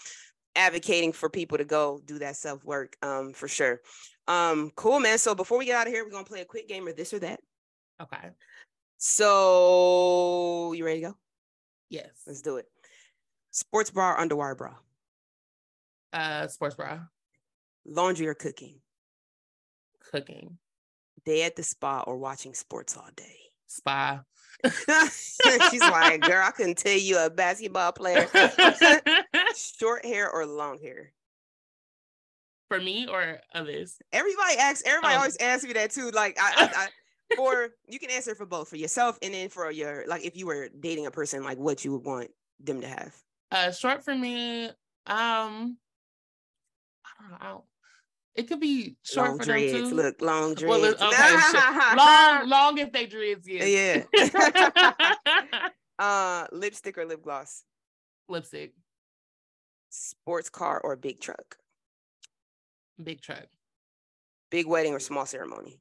advocating 0.56 1.12
for 1.12 1.30
people 1.30 1.56
to 1.56 1.64
go 1.64 2.00
do 2.04 2.18
that 2.18 2.34
self 2.34 2.64
work 2.64 2.96
um, 3.00 3.32
for 3.32 3.46
sure 3.46 3.80
um, 4.28 4.70
cool 4.74 5.00
man. 5.00 5.18
So 5.18 5.34
before 5.34 5.58
we 5.58 5.66
get 5.66 5.76
out 5.76 5.86
of 5.86 5.92
here 5.92 6.04
we're 6.04 6.10
gonna 6.10 6.24
play 6.24 6.40
a 6.40 6.46
quick 6.46 6.68
game 6.68 6.88
of 6.88 6.96
this 6.96 7.12
or 7.12 7.18
that? 7.20 7.40
Okay. 8.00 8.30
So 8.98 10.72
you 10.72 10.84
ready 10.84 11.00
to 11.00 11.08
go? 11.08 11.16
Yes. 11.90 12.10
Let's 12.26 12.42
do 12.42 12.56
it. 12.56 12.66
Sports 13.50 13.90
bra 13.90 14.16
underwire 14.16 14.56
bra? 14.56 14.74
Uh 16.12 16.46
sports 16.48 16.74
bra. 16.74 17.00
Laundry 17.86 18.26
or 18.26 18.34
cooking? 18.34 18.80
Cooking. 20.10 20.58
Day 21.24 21.42
at 21.42 21.56
the 21.56 21.62
spa 21.62 22.02
or 22.06 22.16
watching 22.16 22.54
sports 22.54 22.96
all 22.96 23.08
day? 23.16 23.38
Spa. 23.66 24.22
She's 25.70 25.80
like, 25.80 26.20
girl, 26.22 26.42
I 26.44 26.50
couldn't 26.50 26.78
tell 26.78 26.96
you 26.96 27.18
a 27.18 27.30
basketball 27.30 27.92
player. 27.92 28.28
Short 29.78 30.04
hair 30.04 30.30
or 30.30 30.46
long 30.46 30.78
hair? 30.80 31.12
For 32.68 32.80
me 32.80 33.06
or 33.06 33.40
others? 33.54 33.98
Everybody 34.12 34.56
asks, 34.58 34.82
everybody 34.86 35.14
oh. 35.14 35.18
always 35.18 35.36
asks 35.36 35.64
me 35.64 35.72
that 35.74 35.90
too. 35.90 36.10
Like 36.10 36.38
I, 36.40 36.52
I, 36.56 36.84
I 36.84 36.88
or 37.38 37.70
you 37.88 37.98
can 37.98 38.10
answer 38.10 38.34
for 38.34 38.46
both 38.46 38.68
for 38.68 38.76
yourself 38.76 39.18
and 39.22 39.34
then 39.34 39.48
for 39.48 39.70
your 39.70 40.04
like 40.06 40.24
if 40.24 40.36
you 40.36 40.46
were 40.46 40.68
dating 40.80 41.06
a 41.06 41.10
person, 41.10 41.44
like 41.44 41.58
what 41.58 41.84
you 41.84 41.92
would 41.92 42.04
want 42.04 42.30
them 42.60 42.80
to 42.80 42.88
have. 42.88 43.14
Uh 43.50 43.70
short 43.70 44.04
for 44.04 44.14
me, 44.14 44.66
um 45.06 45.76
I 47.06 47.20
don't 47.20 47.30
know. 47.30 47.38
I 47.40 47.44
don't, 47.48 47.64
it 48.34 48.48
could 48.48 48.60
be 48.60 48.96
short 49.02 49.28
long 49.28 49.38
for 49.38 49.44
dreads. 49.44 49.72
them 49.72 49.90
too. 49.90 49.94
Look, 49.96 50.20
long 50.20 50.54
dreads. 50.54 50.98
Well, 51.00 51.10
okay, 51.10 51.96
long, 51.96 52.48
long 52.48 52.78
if 52.78 52.92
they 52.92 53.06
dreads. 53.06 53.46
Yes. 53.46 54.06
Yeah. 54.12 55.68
uh, 55.98 56.46
lipstick 56.50 56.98
or 56.98 57.06
lip 57.06 57.22
gloss. 57.22 57.62
Lipstick. 58.28 58.72
Sports 59.90 60.50
car 60.50 60.80
or 60.80 60.96
big 60.96 61.20
truck. 61.20 61.56
Big 63.02 63.20
truck. 63.20 63.46
Big 64.50 64.66
wedding 64.66 64.92
or 64.94 65.00
small 65.00 65.26
ceremony. 65.26 65.80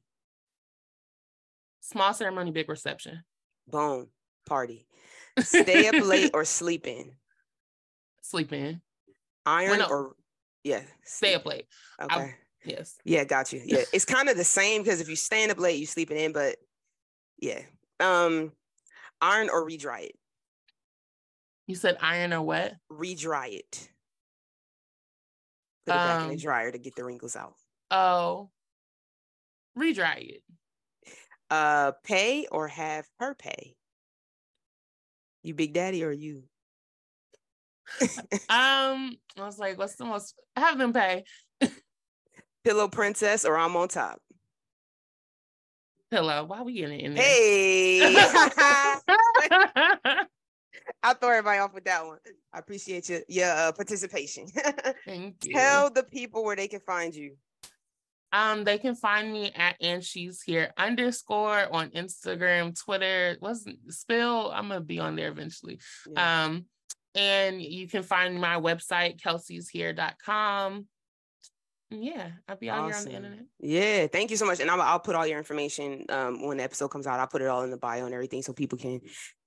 Small 1.80 2.14
ceremony, 2.14 2.50
big 2.50 2.68
reception. 2.68 3.22
Boom. 3.68 4.08
Party. 4.46 4.86
Stay 5.38 5.88
up 5.88 6.04
late 6.04 6.30
or 6.34 6.44
sleep 6.44 6.86
in. 6.86 7.12
Sleep 8.22 8.52
in. 8.52 8.80
Iron 9.46 9.82
or 9.82 10.16
yeah. 10.62 10.82
Stay 11.04 11.34
up 11.34 11.44
late. 11.44 11.66
Okay. 12.00 12.14
I, 12.14 12.34
Yes. 12.64 12.96
Yeah, 13.04 13.24
got 13.24 13.52
you. 13.52 13.60
Yeah. 13.64 13.82
it's 13.92 14.04
kind 14.04 14.28
of 14.28 14.36
the 14.36 14.44
same 14.44 14.82
because 14.82 15.00
if 15.00 15.08
you 15.08 15.16
stand 15.16 15.50
up 15.50 15.58
late, 15.58 15.78
you 15.78 15.86
sleeping 15.86 16.16
in, 16.16 16.32
but 16.32 16.56
yeah. 17.38 17.60
Um 18.00 18.52
iron 19.20 19.50
or 19.50 19.68
redry 19.68 20.06
it. 20.06 20.16
You 21.66 21.74
said 21.74 21.98
iron 22.00 22.32
or 22.32 22.42
what? 22.42 22.74
Redry 22.90 23.58
it. 23.58 23.88
Put 25.86 25.94
it 25.94 25.98
um, 25.98 26.08
back 26.08 26.22
in 26.22 26.28
the 26.28 26.34
um, 26.34 26.38
dryer 26.38 26.72
to 26.72 26.78
get 26.78 26.94
the 26.96 27.04
wrinkles 27.04 27.36
out. 27.36 27.54
Oh. 27.90 28.50
Redry 29.78 30.36
it. 30.36 30.42
Uh 31.50 31.92
pay 32.04 32.46
or 32.50 32.68
have 32.68 33.06
her 33.18 33.34
pay? 33.34 33.76
You 35.42 35.54
big 35.54 35.74
daddy 35.74 36.02
or 36.02 36.10
you? 36.10 36.44
um, 38.48 39.18
I 39.36 39.44
was 39.44 39.58
like, 39.58 39.78
what's 39.78 39.96
the 39.96 40.06
most 40.06 40.34
have 40.56 40.78
them 40.78 40.94
pay? 40.94 41.24
Pillow 42.64 42.88
princess 42.88 43.44
or 43.44 43.58
I'm 43.58 43.76
on 43.76 43.88
top? 43.88 44.20
Pillow. 46.10 46.44
Why 46.44 46.58
are 46.58 46.64
we 46.64 46.72
getting 46.72 47.00
in 47.00 47.14
there? 47.14 47.22
Hey. 47.22 48.14
I'll 51.02 51.14
throw 51.14 51.30
everybody 51.30 51.58
off 51.58 51.74
with 51.74 51.84
that 51.84 52.06
one. 52.06 52.18
I 52.52 52.58
appreciate 52.58 53.08
your 53.08 53.20
your 53.28 53.50
uh, 53.50 53.72
participation. 53.72 54.46
Thank 55.04 55.44
you. 55.44 55.54
Tell 55.54 55.90
the 55.90 56.02
people 56.02 56.44
where 56.44 56.56
they 56.56 56.68
can 56.68 56.80
find 56.80 57.14
you. 57.14 57.36
Um, 58.32 58.64
they 58.64 58.78
can 58.78 58.96
find 58.96 59.32
me 59.32 59.52
at 59.54 59.76
and 59.80 60.02
she's 60.02 60.42
here 60.42 60.72
underscore 60.76 61.72
on 61.72 61.90
Instagram, 61.90 62.78
Twitter. 62.78 63.36
What's 63.38 63.64
spill? 63.88 64.50
I'm 64.50 64.68
gonna 64.68 64.80
be 64.80 64.98
on 64.98 65.16
there 65.16 65.28
eventually. 65.28 65.78
Yeah. 66.10 66.44
Um, 66.44 66.66
and 67.14 67.62
you 67.62 67.86
can 67.86 68.02
find 68.02 68.40
my 68.40 68.56
website, 68.56 69.20
kelseyshere.com 69.20 70.86
yeah, 72.02 72.30
I'll 72.48 72.56
be 72.56 72.70
out 72.70 72.90
awesome. 72.90 73.10
here 73.10 73.16
on 73.16 73.22
the 73.22 73.28
internet. 73.28 73.46
Yeah, 73.60 74.06
thank 74.06 74.30
you 74.30 74.36
so 74.36 74.46
much. 74.46 74.60
And 74.60 74.70
I'll, 74.70 74.80
I'll 74.80 75.00
put 75.00 75.14
all 75.14 75.26
your 75.26 75.38
information 75.38 76.04
um, 76.08 76.46
when 76.46 76.56
the 76.56 76.64
episode 76.64 76.88
comes 76.88 77.06
out. 77.06 77.20
I'll 77.20 77.26
put 77.26 77.42
it 77.42 77.48
all 77.48 77.62
in 77.62 77.70
the 77.70 77.76
bio 77.76 78.04
and 78.04 78.14
everything 78.14 78.42
so 78.42 78.52
people 78.52 78.78
can 78.78 79.00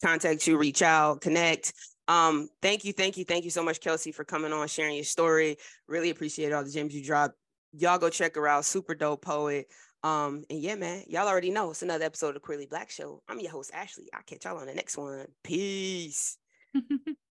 contact 0.04 0.46
you, 0.48 0.58
reach 0.58 0.82
out, 0.82 1.22
connect. 1.22 1.74
Um, 2.08 2.50
thank 2.62 2.86
you, 2.86 2.94
thank 2.94 3.18
you, 3.18 3.26
thank 3.26 3.44
you 3.44 3.52
so 3.52 3.64
much, 3.64 3.82
Kelsey, 3.82 4.12
for 4.12 4.24
coming 4.24 4.54
on, 4.54 4.68
sharing 4.68 4.96
your 4.96 5.04
story. 5.04 5.58
Really 5.88 6.10
appreciate 6.10 6.54
all 6.54 6.64
the 6.64 6.72
gems 6.72 6.96
you 6.96 7.04
dropped. 7.04 7.36
Y'all 7.74 7.98
go 7.98 8.10
check 8.10 8.36
her 8.36 8.48
out. 8.48 8.66
Super 8.66 8.96
dope 8.96 9.22
poet. 9.22 9.68
Um, 10.04 10.44
and 10.50 10.62
yeah, 10.62 10.76
man, 10.76 11.04
y'all 11.08 11.28
already 11.28 11.50
know 11.50 11.72
it's 11.72 11.82
another 11.82 12.06
episode 12.06 12.36
of 12.36 12.42
Queerly 12.42 12.68
Blax 12.68 12.92
Show. 12.92 13.22
I'm 13.28 13.40
your 13.40 13.52
host, 13.52 13.72
Ashley. 13.74 14.10
I'll 14.14 14.22
catch 14.26 14.46
y'all 14.46 14.58
on 14.58 14.68
the 14.68 14.74
next 14.74 14.98
one. 14.98 15.26
Peace. 15.44 16.38